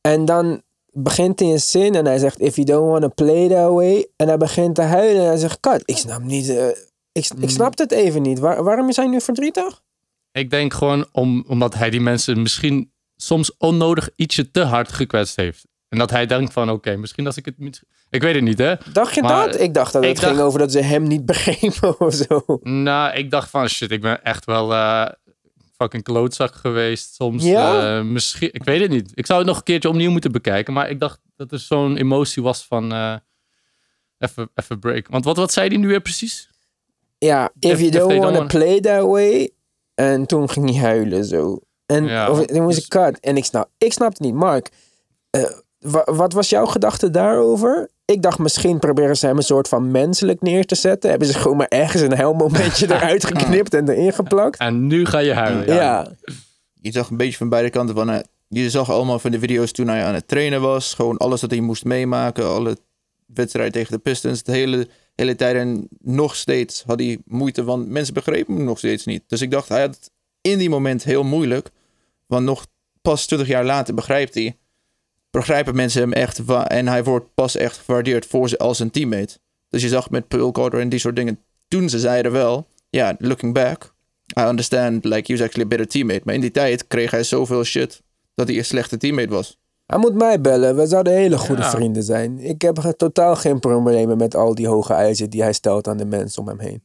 En 0.00 0.24
dan 0.24 0.62
begint 0.90 1.40
hij 1.40 1.48
een 1.52 1.60
zin 1.60 1.94
en 1.94 2.04
hij 2.06 2.18
zegt: 2.18 2.40
If 2.40 2.54
you 2.56 2.66
don't 2.66 2.90
want 2.90 3.02
to 3.02 3.24
play 3.24 3.48
that 3.48 3.72
way. 3.72 4.08
En 4.16 4.26
hij 4.28 4.36
begint 4.36 4.74
te 4.74 4.82
huilen 4.82 5.22
en 5.22 5.28
hij 5.28 5.36
zegt: 5.36 5.60
Kat, 5.60 5.82
ik 5.84 5.96
snap 5.96 6.22
niet. 6.22 6.48
eh, 6.48 6.66
ik, 7.12 7.28
ik 7.40 7.50
snap 7.50 7.78
het 7.78 7.92
even 7.92 8.22
niet. 8.22 8.38
Waar- 8.38 8.62
waarom 8.64 8.88
is 8.88 8.96
hij 8.96 9.06
nu 9.06 9.20
verdrietig? 9.20 9.82
Ik 10.32 10.50
denk 10.50 10.74
gewoon 10.74 11.06
om, 11.12 11.44
omdat 11.48 11.74
hij 11.74 11.90
die 11.90 12.00
mensen 12.00 12.42
misschien 12.42 12.92
soms 13.16 13.56
onnodig 13.56 14.08
ietsje 14.16 14.50
te 14.50 14.60
hard 14.62 14.92
gekwetst 14.92 15.36
heeft. 15.36 15.66
En 15.96 16.02
dat 16.02 16.10
hij 16.10 16.26
denkt 16.26 16.52
van, 16.52 16.70
oké, 16.70 16.96
misschien 16.96 17.26
als 17.26 17.36
ik 17.36 17.44
het. 17.44 17.82
Ik 18.10 18.22
weet 18.22 18.34
het 18.34 18.44
niet, 18.44 18.58
hè? 18.58 18.74
Dacht 18.92 19.14
je 19.14 19.22
Maar 19.22 19.46
dat? 19.46 19.60
Ik 19.60 19.74
dacht 19.74 19.92
dat 19.92 20.02
ik 20.02 20.08
het 20.08 20.18
ging 20.18 20.40
over 20.40 20.58
dat 20.58 20.72
ze 20.72 20.80
hem 20.80 21.02
niet 21.02 21.26
begrepen 21.26 22.00
of 22.06 22.14
zo. 22.14 22.44
Nou, 22.62 23.14
ik 23.14 23.30
dacht 23.30 23.50
van, 23.50 23.68
shit, 23.68 23.90
ik 23.90 24.00
ben 24.00 24.24
echt 24.24 24.44
wel 24.44 24.72
eh, 24.72 25.06
fucking 25.76 26.02
klootzak 26.02 26.54
geweest 26.54 27.14
soms. 27.14 27.44
Ja? 27.44 27.98
Eh, 27.98 28.04
misschien, 28.04 28.48
ik 28.52 28.64
weet 28.64 28.80
het 28.80 28.90
niet. 28.90 29.10
Ik 29.14 29.26
zou 29.26 29.38
het 29.38 29.48
nog 29.48 29.56
een 29.56 29.62
keertje 29.62 29.88
opnieuw 29.88 30.10
moeten 30.10 30.32
bekijken. 30.32 30.72
Maar 30.72 30.90
ik 30.90 31.00
dacht 31.00 31.20
dat 31.36 31.52
er 31.52 31.58
zo'n 31.58 31.96
emotie 31.96 32.42
was 32.42 32.64
van, 32.66 32.92
eh, 32.92 33.16
even, 34.18 34.50
even 34.54 34.78
break. 34.78 35.08
Want 35.08 35.24
wat, 35.24 35.36
wat 35.36 35.52
zei 35.52 35.68
hij 35.68 35.76
nu 35.76 35.88
weer 35.88 36.00
precies? 36.00 36.50
Ja, 37.18 37.50
if, 37.58 37.70
If- 37.72 37.78
you 37.78 37.90
don't 37.90 38.22
want 38.22 38.36
to 38.36 38.58
play 38.58 38.80
that 38.80 39.06
way. 39.06 39.50
En 39.94 40.26
toen 40.26 40.50
ging 40.50 40.70
hij 40.70 40.78
huilen 40.80 41.24
zo. 41.24 41.60
En 41.86 42.04
Ja, 42.04 42.30
of, 42.30 42.46
toen 42.46 42.66
dus- 42.66 42.78
ik 42.78 42.88
cut. 42.88 43.20
En 43.20 43.36
ik 43.36 43.44
snap, 43.44 43.70
ik 43.78 43.92
snap 43.92 44.08
het 44.12 44.20
niet. 44.20 44.34
Mark, 44.34 44.70
wat 46.04 46.32
was 46.32 46.48
jouw 46.48 46.66
gedachte 46.66 47.10
daarover? 47.10 47.90
Ik 48.04 48.22
dacht 48.22 48.38
misschien 48.38 48.78
proberen 48.78 49.16
ze 49.16 49.26
hem 49.26 49.36
een 49.36 49.42
soort 49.42 49.68
van 49.68 49.90
menselijk 49.90 50.42
neer 50.42 50.64
te 50.66 50.74
zetten. 50.74 51.10
Hebben 51.10 51.28
ze 51.28 51.34
gewoon 51.38 51.56
maar 51.56 51.68
ergens 51.68 52.02
een 52.02 52.16
heel 52.16 52.34
momentje 52.34 52.86
eruit 52.94 53.24
geknipt 53.24 53.74
en 53.74 53.88
erin 53.88 54.12
geplakt. 54.12 54.58
En 54.58 54.86
nu 54.86 55.04
ga 55.06 55.18
je 55.18 55.32
huilen. 55.34 55.74
Ja, 55.74 56.08
Je 56.80 56.92
zag 56.92 57.10
een 57.10 57.16
beetje 57.16 57.36
van 57.36 57.48
beide 57.48 57.70
kanten 57.70 57.94
van... 57.94 58.10
eh, 58.10 58.18
je 58.48 58.70
zag 58.70 58.90
allemaal 58.90 59.18
van 59.18 59.30
de 59.30 59.38
video's 59.38 59.72
toen 59.72 59.88
hij 59.88 60.04
aan 60.04 60.14
het 60.14 60.28
trainen 60.28 60.60
was. 60.60 60.94
Gewoon 60.94 61.16
alles 61.16 61.40
wat 61.40 61.50
hij 61.50 61.60
moest 61.60 61.84
meemaken. 61.84 62.46
Alle 62.48 62.76
wedstrijd 63.26 63.72
tegen 63.72 63.92
de 63.92 63.98
Pistons. 63.98 64.42
De 64.42 64.52
hele, 64.52 64.88
hele 65.14 65.36
tijd. 65.36 65.56
En 65.56 65.88
nog 66.00 66.36
steeds 66.36 66.82
had 66.86 66.98
hij 66.98 67.18
moeite. 67.24 67.64
Want 67.64 67.88
mensen 67.88 68.14
begrepen 68.14 68.54
hem 68.54 68.64
nog 68.64 68.78
steeds 68.78 69.04
niet. 69.04 69.22
Dus 69.26 69.40
ik 69.40 69.50
dacht, 69.50 69.68
hij 69.68 69.80
had 69.80 69.94
het 69.94 70.10
in 70.40 70.58
die 70.58 70.70
moment 70.70 71.04
heel 71.04 71.24
moeilijk. 71.24 71.70
Want 72.26 72.44
nog 72.44 72.66
pas 73.02 73.26
20 73.26 73.48
jaar 73.48 73.64
later 73.64 73.94
begrijpt 73.94 74.34
hij. 74.34 74.56
Begrijpen 75.30 75.74
mensen 75.76 76.00
hem 76.00 76.12
echt. 76.12 76.40
En 76.66 76.88
hij 76.88 77.04
wordt 77.04 77.34
pas 77.34 77.56
echt 77.56 77.78
gewaardeerd 77.78 78.26
voor 78.26 78.48
ze 78.48 78.58
als 78.58 78.78
een 78.78 78.90
teammate. 78.90 79.38
Dus 79.68 79.82
je 79.82 79.88
zag 79.88 80.10
met 80.10 80.28
Paul 80.28 80.50
Carter 80.52 80.80
en 80.80 80.88
die 80.88 80.98
soort 80.98 81.16
dingen. 81.16 81.38
Toen 81.68 81.88
ze 81.88 81.98
zeiden 81.98 82.32
wel. 82.32 82.66
Ja, 82.90 83.14
looking 83.18 83.54
back. 83.54 83.94
I 84.40 84.42
understand, 84.42 85.04
like, 85.04 85.32
he 85.32 85.38
was 85.38 85.46
actually 85.46 85.64
a 85.64 85.68
better 85.68 85.86
teammate. 85.88 86.20
Maar 86.24 86.34
in 86.34 86.40
die 86.40 86.50
tijd 86.50 86.86
kreeg 86.86 87.10
hij 87.10 87.22
zoveel 87.22 87.64
shit 87.64 88.02
dat 88.34 88.48
hij 88.48 88.56
een 88.56 88.64
slechte 88.64 88.96
teammate 88.96 89.28
was. 89.28 89.58
hij 89.86 89.98
moet 89.98 90.14
mij 90.14 90.40
bellen. 90.40 90.76
We 90.76 90.86
zouden 90.86 91.12
hele 91.12 91.38
goede 91.38 91.62
Ja. 91.62 91.70
vrienden 91.70 92.02
zijn. 92.02 92.38
Ik 92.38 92.62
heb 92.62 92.76
totaal 92.96 93.36
geen 93.36 93.60
problemen 93.60 94.16
met 94.16 94.34
al 94.34 94.54
die 94.54 94.68
hoge 94.68 94.92
eisen 94.92 95.30
die 95.30 95.42
hij 95.42 95.52
stelt 95.52 95.88
aan 95.88 95.96
de 95.96 96.04
mensen 96.04 96.42
om 96.42 96.48
hem 96.48 96.58
heen. 96.58 96.82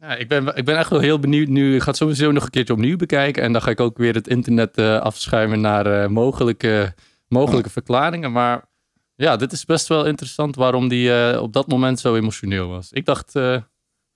Ja, 0.00 0.16
ik, 0.16 0.28
ben, 0.28 0.56
ik 0.56 0.64
ben 0.64 0.76
echt 0.78 0.90
wel 0.90 1.00
heel 1.00 1.18
benieuwd 1.18 1.48
nu. 1.48 1.74
Ik 1.74 1.80
ga 1.82 1.88
het 1.88 1.96
sowieso 1.96 2.30
nog 2.32 2.44
een 2.44 2.50
keertje 2.50 2.72
opnieuw 2.72 2.96
bekijken. 2.96 3.42
En 3.42 3.52
dan 3.52 3.62
ga 3.62 3.70
ik 3.70 3.80
ook 3.80 3.98
weer 3.98 4.14
het 4.14 4.28
internet 4.28 4.76
eh, 4.76 5.00
afschuimen 5.00 5.60
naar 5.60 6.02
eh, 6.02 6.08
mogelijke, 6.08 6.94
mogelijke 7.38 7.70
verklaringen. 7.70 8.32
Maar 8.32 8.68
ja, 9.14 9.36
dit 9.36 9.52
is 9.52 9.64
best 9.64 9.86
wel 9.86 10.06
interessant 10.06 10.56
waarom 10.56 10.88
die 10.88 11.12
eh, 11.12 11.42
op 11.42 11.52
dat 11.52 11.66
moment 11.66 12.00
zo 12.00 12.14
emotioneel 12.14 12.68
was. 12.68 12.92
Ik 12.92 13.04
dacht, 13.04 13.34
eh, 13.34 13.56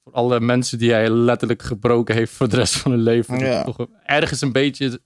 voor 0.05 0.13
alle 0.13 0.41
mensen 0.41 0.79
die 0.79 0.93
hij 0.93 1.11
letterlijk 1.11 1.63
gebroken 1.63 2.15
heeft 2.15 2.33
voor 2.33 2.49
de 2.49 2.57
rest 2.57 2.77
van 2.77 2.91
hun 2.91 3.01
leven. 3.01 3.39
Ja. 3.39 3.65
toch 3.65 3.87
ergens 4.05 4.41
een 4.41 4.53
beetje... 4.53 5.01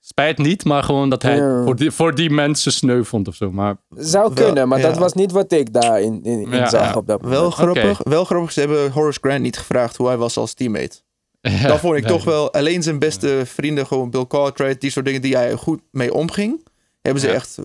Spijt 0.00 0.38
niet, 0.38 0.64
maar 0.64 0.82
gewoon 0.82 1.08
dat 1.08 1.22
hij 1.22 1.36
Ja. 1.36 1.64
voor, 1.64 1.76
die, 1.76 1.90
voor 1.90 2.14
die 2.14 2.30
mensen 2.30 2.72
sneu 2.72 3.04
vond 3.04 3.28
of 3.28 3.34
zo. 3.34 3.52
Maar 3.52 3.76
Zou 3.96 4.34
Wel, 4.34 4.44
kunnen, 4.44 4.68
maar 4.68 4.78
ja. 4.78 4.86
dat 4.88 4.98
was 4.98 5.12
niet 5.12 5.32
wat 5.32 5.52
ik 5.52 5.72
daarin 5.72 6.22
in, 6.22 6.40
in 6.40 6.50
Ja, 6.50 6.68
zag 6.68 6.90
ja. 6.90 6.94
op 6.94 7.06
dat 7.06 7.22
moment. 7.22 7.40
Wel 7.40 7.50
grappig, 7.50 8.00
wel 8.02 8.24
grappig, 8.24 8.52
ze 8.52 8.60
hebben 8.60 8.90
Horace 8.90 9.18
Grant 9.22 9.40
niet 9.40 9.58
gevraagd 9.58 9.96
hoe 9.96 10.06
hij 10.06 10.16
was 10.16 10.36
als 10.36 10.54
teammate. 10.54 11.00
ja, 11.40 11.68
dat 11.68 11.80
vond 11.80 11.96
ik 11.96 12.02
nee. 12.02 12.12
toch 12.12 12.24
wel, 12.24 12.52
alleen 12.52 12.82
zijn 12.82 12.98
beste 12.98 13.42
vrienden, 13.46 13.86
gewoon 13.86 14.10
Bill 14.10 14.26
Cartwright, 14.26 14.80
die 14.80 14.90
soort 14.90 15.04
dingen 15.04 15.22
die 15.22 15.36
hij 15.36 15.52
goed 15.54 15.80
mee 15.90 16.14
omging, 16.14 16.66
hebben 17.04 17.22
ze 17.22 17.28
Ja. 17.28 17.34
echt 17.34 17.58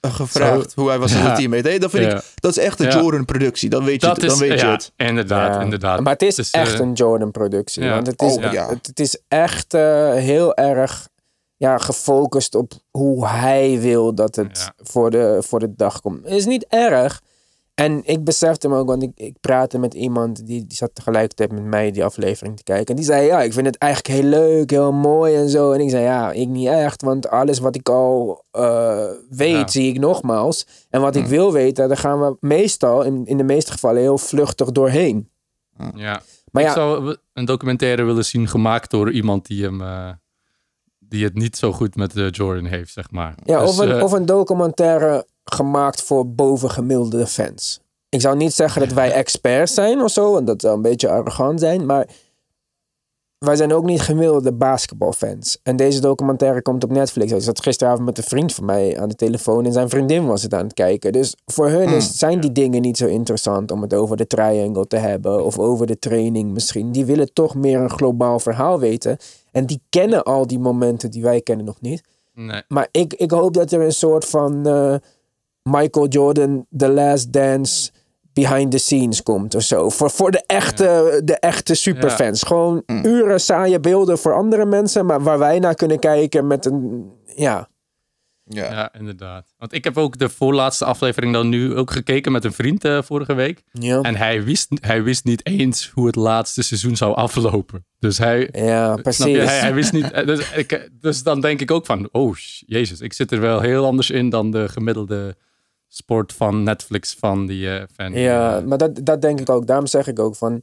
eh, 0.00 0.14
gevraagd 0.14 0.74
hoe 0.74 0.88
hij 0.88 0.98
was 0.98 1.12
als 1.12 1.22
Ja. 1.22 1.30
een 1.30 1.36
teammate. 1.36 1.68
Hey, 1.68 1.78
dat, 1.78 1.90
vind 1.90 2.04
Ja. 2.04 2.16
ik, 2.16 2.22
dat 2.34 2.50
is 2.56 2.58
echt 2.64 2.80
een 2.80 2.86
Ja. 2.90 3.00
Jordan-productie, 3.00 3.68
dan 3.68 3.84
weet 3.84 4.00
je, 4.00 4.06
Dat 4.06 4.16
het, 4.16 4.24
is, 4.24 4.30
dan 4.30 4.48
weet 4.48 4.60
je 4.60 4.66
ja, 4.66 4.72
het. 4.72 4.92
inderdaad, 4.96 5.54
Ja. 5.54 5.60
inderdaad. 5.60 6.00
Maar 6.00 6.12
het 6.12 6.22
is 6.22 6.34
Dus, 6.34 6.50
echt 6.50 6.72
eh, 6.74 6.78
een 6.80 6.92
Jordan-productie. 6.92 7.82
ja. 7.82 7.94
Want 7.94 8.06
het 8.06 8.22
is, 8.22 8.36
Oh, 8.36 8.52
ja. 8.52 8.68
het, 8.68 8.86
het 8.86 9.00
is 9.00 9.20
echt 9.28 9.74
eh, 9.74 10.12
heel 10.14 10.54
erg 10.54 11.08
ja, 11.56 11.78
gefocust 11.78 12.54
op 12.54 12.72
hoe 12.90 13.26
hij 13.26 13.80
wil 13.80 14.14
dat 14.14 14.36
het 14.36 14.58
Ja. 14.76 14.84
voor, 14.84 15.10
de, 15.10 15.42
voor 15.46 15.58
de 15.58 15.72
dag 15.76 16.00
komt. 16.00 16.24
Het 16.24 16.32
is 16.34 16.44
niet 16.46 16.66
erg. 16.68 17.20
En 17.84 18.00
ik 18.04 18.24
besefte 18.24 18.68
hem 18.68 18.76
ook, 18.76 18.86
want 18.86 19.02
ik, 19.02 19.10
ik 19.14 19.36
praatte 19.40 19.78
met 19.78 19.94
iemand 19.94 20.46
die, 20.46 20.66
die 20.66 20.76
zat 20.76 20.94
tegelijkertijd 20.94 21.52
met 21.52 21.64
mij 21.64 21.90
die 21.90 22.04
aflevering 22.04 22.56
te 22.56 22.62
kijken. 22.62 22.86
En 22.86 22.96
die 22.96 23.04
zei, 23.04 23.26
ja, 23.26 23.42
ik 23.42 23.52
vind 23.52 23.66
het 23.66 23.76
eigenlijk 23.78 24.20
heel 24.20 24.30
leuk, 24.30 24.70
heel 24.70 24.92
mooi 24.92 25.34
en 25.36 25.48
zo. 25.48 25.72
En 25.72 25.80
ik 25.80 25.90
zei, 25.90 26.02
ja, 26.02 26.30
ik 26.32 26.48
niet 26.48 26.68
echt, 26.68 27.02
want 27.02 27.28
alles 27.28 27.58
wat 27.58 27.76
ik 27.76 27.88
al 27.88 28.44
eh, 28.50 29.04
weet, 29.30 29.50
Ja. 29.52 29.68
zie 29.68 29.88
ik 29.88 29.98
nogmaals. 29.98 30.66
En 30.90 31.00
wat 31.00 31.14
Hm. 31.14 31.20
ik 31.20 31.26
wil 31.26 31.52
weten, 31.52 31.88
daar 31.88 31.96
gaan 31.96 32.20
we 32.20 32.36
meestal, 32.40 33.02
in, 33.02 33.26
in 33.26 33.36
de 33.36 33.44
meeste 33.44 33.72
gevallen, 33.72 34.00
heel 34.00 34.18
vluchtig 34.18 34.72
doorheen. 34.72 35.30
Ja. 35.94 36.22
Maar 36.50 36.62
ik 36.62 36.68
ja, 36.68 36.74
zou 36.74 37.16
een 37.32 37.44
documentaire 37.44 38.02
willen 38.02 38.24
zien 38.24 38.48
gemaakt 38.48 38.90
door 38.90 39.10
iemand 39.12 39.46
die 39.46 39.62
hem 39.64 39.80
eh, 39.80 40.10
die 40.98 41.24
het 41.24 41.34
niet 41.34 41.56
zo 41.56 41.72
goed 41.72 41.96
met 41.96 42.16
eh, 42.16 42.30
Jordan 42.30 42.64
heeft, 42.64 42.92
zeg 42.92 43.10
maar. 43.10 43.34
Ja, 43.44 43.60
Dus, 43.60 43.68
of, 43.70 43.78
een, 43.78 44.02
of 44.02 44.12
een 44.12 44.26
documentaire 44.26 45.26
gemaakt 45.44 46.02
voor 46.02 46.28
bovengemiddelde 46.28 47.26
fans. 47.26 47.80
Ik 48.08 48.20
zou 48.20 48.36
niet 48.36 48.54
zeggen 48.54 48.80
dat 48.80 48.92
wij 48.92 49.12
experts 49.12 49.74
zijn 49.74 50.00
of 50.00 50.10
zo, 50.10 50.32
want 50.32 50.46
dat 50.46 50.60
zou 50.60 50.74
een 50.74 50.82
beetje 50.82 51.08
arrogant 51.08 51.60
zijn, 51.60 51.86
maar 51.86 52.06
wij 53.38 53.56
zijn 53.56 53.72
ook 53.72 53.84
niet 53.84 54.00
gemiddelde 54.00 54.52
basketbalfans. 54.52 55.58
En 55.62 55.76
deze 55.76 56.00
documentaire 56.00 56.62
komt 56.62 56.84
op 56.84 56.90
Netflix. 56.90 57.32
Ik 57.32 57.42
zat 57.42 57.62
gisteravond 57.62 58.04
met 58.04 58.18
een 58.18 58.24
vriend 58.24 58.54
van 58.54 58.64
mij 58.64 59.00
aan 59.00 59.08
de 59.08 59.14
telefoon 59.14 59.64
en 59.64 59.72
zijn 59.72 59.88
vriendin 59.88 60.26
was 60.26 60.42
het 60.42 60.54
aan 60.54 60.64
het 60.64 60.74
kijken. 60.74 61.12
Dus 61.12 61.36
voor 61.46 61.68
hun 61.68 61.88
is, 61.88 62.18
zijn 62.18 62.40
die 62.40 62.52
dingen 62.52 62.82
niet 62.82 62.96
zo 62.96 63.06
interessant 63.06 63.70
om 63.70 63.82
het 63.82 63.94
over 63.94 64.16
de 64.16 64.26
triangle 64.26 64.86
te 64.86 64.96
hebben 64.96 65.44
of 65.44 65.58
over 65.58 65.86
de 65.86 65.98
training 65.98 66.52
misschien. 66.52 66.92
Die 66.92 67.04
willen 67.04 67.32
toch 67.32 67.54
meer 67.54 67.80
een 67.80 67.90
globaal 67.90 68.38
verhaal 68.38 68.78
weten. 68.80 69.16
En 69.52 69.66
die 69.66 69.82
kennen 69.88 70.22
al 70.22 70.46
die 70.46 70.58
momenten 70.58 71.10
die 71.10 71.22
wij 71.22 71.40
kennen 71.40 71.66
nog 71.66 71.80
niet. 71.80 72.02
nee. 72.34 72.62
Maar 72.68 72.88
ik, 72.90 73.14
ik 73.14 73.30
hoop 73.30 73.54
dat 73.54 73.72
er 73.72 73.80
een 73.80 73.92
soort 73.92 74.24
van 74.24 74.66
eh, 74.66 74.94
Michael 75.62 76.08
Jordan 76.08 76.66
The 76.76 76.88
Last 76.88 77.32
Dance 77.32 77.90
behind 78.32 78.70
the 78.70 78.78
scenes 78.78 79.22
komt 79.22 79.54
of 79.54 79.62
zo. 79.62 79.90
Voor, 79.90 80.10
voor 80.10 80.30
de, 80.30 80.42
echte, 80.46 81.20
de 81.24 81.38
echte 81.38 81.74
superfans. 81.74 82.42
Gewoon 82.42 82.82
uren 82.86 83.40
saaie 83.40 83.80
beelden 83.80 84.18
voor 84.18 84.34
andere 84.34 84.64
mensen, 84.64 85.06
maar 85.06 85.20
waar 85.22 85.38
wij 85.38 85.58
naar 85.58 85.74
kunnen 85.74 85.98
kijken 85.98 86.46
met 86.46 86.66
een... 86.66 87.10
Ja, 87.36 87.68
Ja. 88.44 88.70
Ja, 88.72 88.92
inderdaad. 88.98 89.54
Want 89.58 89.72
ik 89.72 89.84
heb 89.84 89.96
ook 89.96 90.18
de 90.18 90.28
voorlaatste 90.28 90.84
aflevering 90.84 91.32
dan 91.32 91.48
nu 91.48 91.74
ook 91.76 91.90
gekeken 91.90 92.32
met 92.32 92.44
een 92.44 92.52
vriend 92.52 92.84
eh, 92.84 93.02
vorige 93.02 93.34
week. 93.34 93.62
ja. 93.72 94.00
En 94.00 94.16
hij 94.16 94.44
wist, 94.44 94.68
hij 94.80 95.02
wist 95.02 95.24
niet 95.24 95.46
eens 95.46 95.90
hoe 95.94 96.06
het 96.06 96.16
laatste 96.16 96.62
seizoen 96.62 96.96
zou 96.96 97.14
aflopen. 97.14 97.86
Dus 97.98 98.18
hij, 98.18 98.48
ja 98.52 98.96
precies. 98.96 99.36
Hij, 99.36 99.58
hij 99.58 99.74
wist 99.74 99.92
niet. 99.92 100.10
eh, 100.10 100.26
Dus, 100.26 100.52
ik, 100.52 100.88
dus 101.00 101.22
dan 101.22 101.40
denk 101.40 101.60
ik 101.60 101.70
ook 101.70 101.86
van, 101.86 102.08
oh 102.12 102.36
jezus, 102.66 103.00
ik 103.00 103.12
zit 103.12 103.32
er 103.32 103.40
wel 103.40 103.60
heel 103.60 103.84
anders 103.86 104.10
in 104.10 104.28
dan 104.28 104.50
de 104.50 104.68
gemiddelde 104.68 105.36
sport 105.94 106.32
van 106.32 106.62
Netflix 106.62 107.14
van 107.14 107.46
die 107.46 107.70
eh, 107.70 107.86
fan. 107.94 108.12
Ja, 108.12 108.60
maar 108.60 108.78
dat, 108.78 109.04
dat 109.04 109.22
denk 109.22 109.40
ik 109.40 109.50
ook. 109.50 109.66
Daarom 109.66 109.86
zeg 109.86 110.06
ik 110.06 110.18
ook 110.18 110.36
van... 110.36 110.62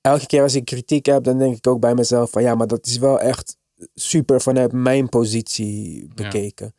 Elke 0.00 0.26
keer 0.26 0.42
als 0.42 0.54
ik 0.54 0.64
kritiek 0.64 1.06
heb, 1.06 1.24
dan 1.24 1.38
denk 1.38 1.56
ik 1.56 1.66
ook 1.66 1.80
bij 1.80 1.94
mezelf 1.94 2.30
van... 2.30 2.42
Ja, 2.42 2.54
maar 2.54 2.66
dat 2.66 2.86
is 2.86 2.98
wel 2.98 3.20
echt 3.20 3.56
super 3.94 4.40
vanuit 4.40 4.72
mijn 4.72 5.08
positie 5.08 6.08
bekeken. 6.14 6.74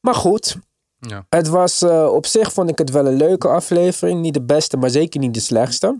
Maar 0.00 0.14
goed, 0.14 0.56
ja. 0.98 1.26
Het 1.28 1.48
was 1.48 1.82
eh, 1.82 2.12
op 2.12 2.26
zich 2.26 2.52
vond 2.52 2.70
ik 2.70 2.78
het 2.78 2.90
wel 2.90 3.06
een 3.06 3.16
leuke 3.16 3.48
aflevering. 3.48 4.20
Niet 4.20 4.34
de 4.34 4.42
beste, 4.42 4.76
maar 4.76 4.90
zeker 4.90 5.20
niet 5.20 5.34
de 5.34 5.40
slechtste. 5.40 5.98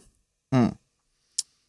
Hmm. 0.49 0.79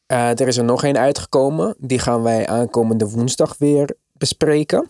Eh, 0.06 0.30
er 0.30 0.48
is 0.48 0.58
er 0.58 0.64
nog 0.64 0.84
één 0.84 0.98
uitgekomen. 0.98 1.76
Die 1.78 2.00
gaan 2.00 2.22
wij 2.22 2.48
aankomende 2.48 3.10
woensdag 3.10 3.58
weer 3.58 3.96
bespreken. 4.14 4.88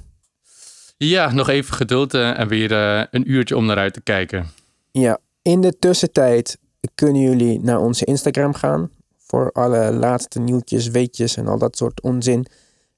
Ja, 0.98 1.34
nog 1.34 1.50
even 1.50 1.74
geduld 1.74 2.14
eh, 2.14 2.40
en 2.40 2.48
weer 2.48 2.72
eh, 2.72 3.04
een 3.12 3.32
uurtje 3.32 3.58
om 3.58 3.66
naar 3.66 3.78
uit 3.78 3.94
te 3.94 4.02
kijken. 4.02 4.48
Ja, 4.92 5.18
in 5.42 5.62
de 5.62 5.80
tussentijd 5.80 6.58
kunnen 6.96 7.22
jullie 7.22 7.60
naar 7.60 7.80
onze 7.80 8.06
Instagram 8.06 8.54
gaan. 8.54 8.90
Voor 9.18 9.52
alle 9.52 9.92
laatste 9.94 10.40
nieuwtjes, 10.40 10.88
weetjes 10.88 11.38
en 11.38 11.48
al 11.48 11.58
dat 11.58 11.78
soort 11.78 12.02
onzin. 12.02 12.46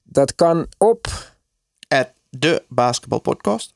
Dat 0.02 0.34
kan 0.34 0.66
op. 0.78 1.06
At 1.88 2.12
de 2.30 2.62
basketbalpodcast. 2.68 3.74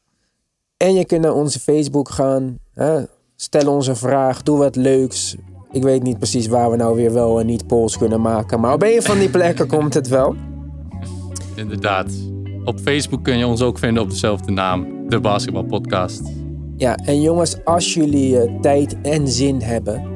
En 0.77 0.95
je 0.95 1.07
kunt 1.07 1.23
naar 1.23 1.33
onze 1.33 1.61
Facebook 1.61 2.09
gaan. 2.09 2.59
Hè? 2.73 3.03
Stel 3.37 3.75
ons 3.75 3.87
een 3.87 3.97
vraag. 3.97 4.43
Doe 4.43 4.59
wat 4.59 4.77
leuks. 4.77 5.37
Ik 5.73 5.83
weet 5.83 6.03
niet 6.03 6.19
precies 6.19 6.47
waar 6.47 6.71
we 6.71 6.77
nou 6.77 6.97
weer 6.97 7.13
wel 7.13 7.41
en 7.41 7.47
niet 7.47 7.67
polls 7.67 7.99
kunnen 7.99 8.21
maken. 8.21 8.61
Maar 8.61 8.73
op 8.73 8.83
een 8.83 9.03
van 9.03 9.19
die 9.19 9.31
plekken 9.31 9.67
komt 9.67 9.95
het 9.95 10.09
wel. 10.09 10.37
Inderdaad. 11.55 12.07
Op 12.65 12.81
Facebook 12.81 13.25
kun 13.25 13.39
je 13.39 13.47
ons 13.47 13.63
ook 13.63 13.79
vinden 13.79 14.03
op 14.03 14.11
dezelfde 14.11 14.53
naam, 14.53 15.09
de 15.09 15.21
Basketbal 15.21 15.65
Podcast. 15.65 16.23
Ja, 16.77 16.97
en 16.97 17.21
jongens, 17.21 17.65
als 17.65 17.95
jullie 17.95 18.41
eh, 18.41 18.61
tijd 18.61 19.01
en 19.03 19.29
zin 19.29 19.61
hebben, 19.63 20.13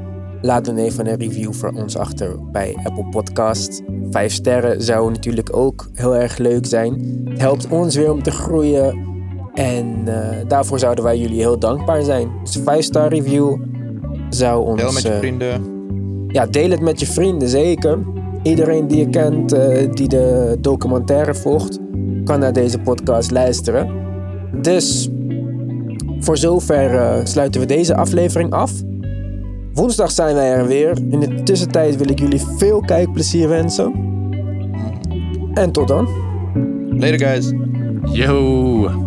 Laat 0.47 0.65
dan 0.65 0.77
even 0.77 1.07
een 1.07 1.17
review 1.17 1.53
voor 1.53 1.73
ons 1.75 1.97
achter 1.97 2.51
bij 2.53 2.77
Apple 2.85 3.09
Podcast. 3.11 3.83
Vijf 4.11 4.33
sterren 4.33 4.83
zou 4.83 5.11
natuurlijk 5.11 5.57
ook 5.57 5.89
heel 5.93 6.17
erg 6.17 6.39
leuk 6.39 6.67
zijn. 6.67 7.23
Het 7.29 7.41
helpt 7.41 7.69
ons 7.69 7.95
weer 7.95 8.13
om 8.13 8.23
te 8.23 8.31
groeien. 8.31 9.05
En 9.55 10.05
uh, 10.09 10.29
daarvoor 10.49 10.79
zouden 10.79 11.05
wij 11.05 11.19
jullie 11.19 11.39
heel 11.39 11.59
dankbaar 11.59 12.03
zijn. 12.03 12.31
Dus 12.43 12.59
vijf 12.65 12.85
star 12.85 13.09
review 13.09 13.57
zou 14.31 14.67
ons... 14.67 14.81
Deel 14.81 14.93
met 14.93 15.03
je 15.03 15.17
vrienden. 15.19 15.65
Ja, 16.29 16.47
deel 16.47 16.71
het 16.71 16.81
met 16.81 17.01
je 17.01 17.07
vrienden, 17.07 17.49
zeker. 17.49 17.99
Iedereen 18.43 18.87
die 18.87 18.99
je 18.99 19.11
kent, 19.11 19.55
uh, 19.55 19.93
die 19.93 20.09
de 20.09 20.57
documentaire 20.61 21.35
volgt, 21.35 21.79
kan 22.27 22.41
naar 22.41 22.53
deze 22.53 22.79
podcast 22.79 23.31
luisteren. 23.31 23.91
Dus 24.61 25.11
voor 26.21 26.37
zover 26.37 26.95
uh, 26.95 27.17
sluiten 27.25 27.61
we 27.61 27.67
deze 27.67 27.97
aflevering 27.97 28.53
af. 28.53 28.73
Woensdag 29.73 30.11
zijn 30.11 30.35
wij 30.35 30.53
er 30.53 30.67
weer. 30.67 30.99
In 31.11 31.21
de 31.21 31.43
tussentijd 31.43 31.97
wil 31.97 32.09
ik 32.09 32.19
jullie 32.19 32.43
veel 32.57 32.81
kijkplezier 32.81 33.49
wensen. 33.49 33.93
En 35.55 35.73
tot 35.73 35.89
dan. 35.89 36.09
Later 36.91 37.19
guys. 37.19 37.53
Yo. 38.13 39.06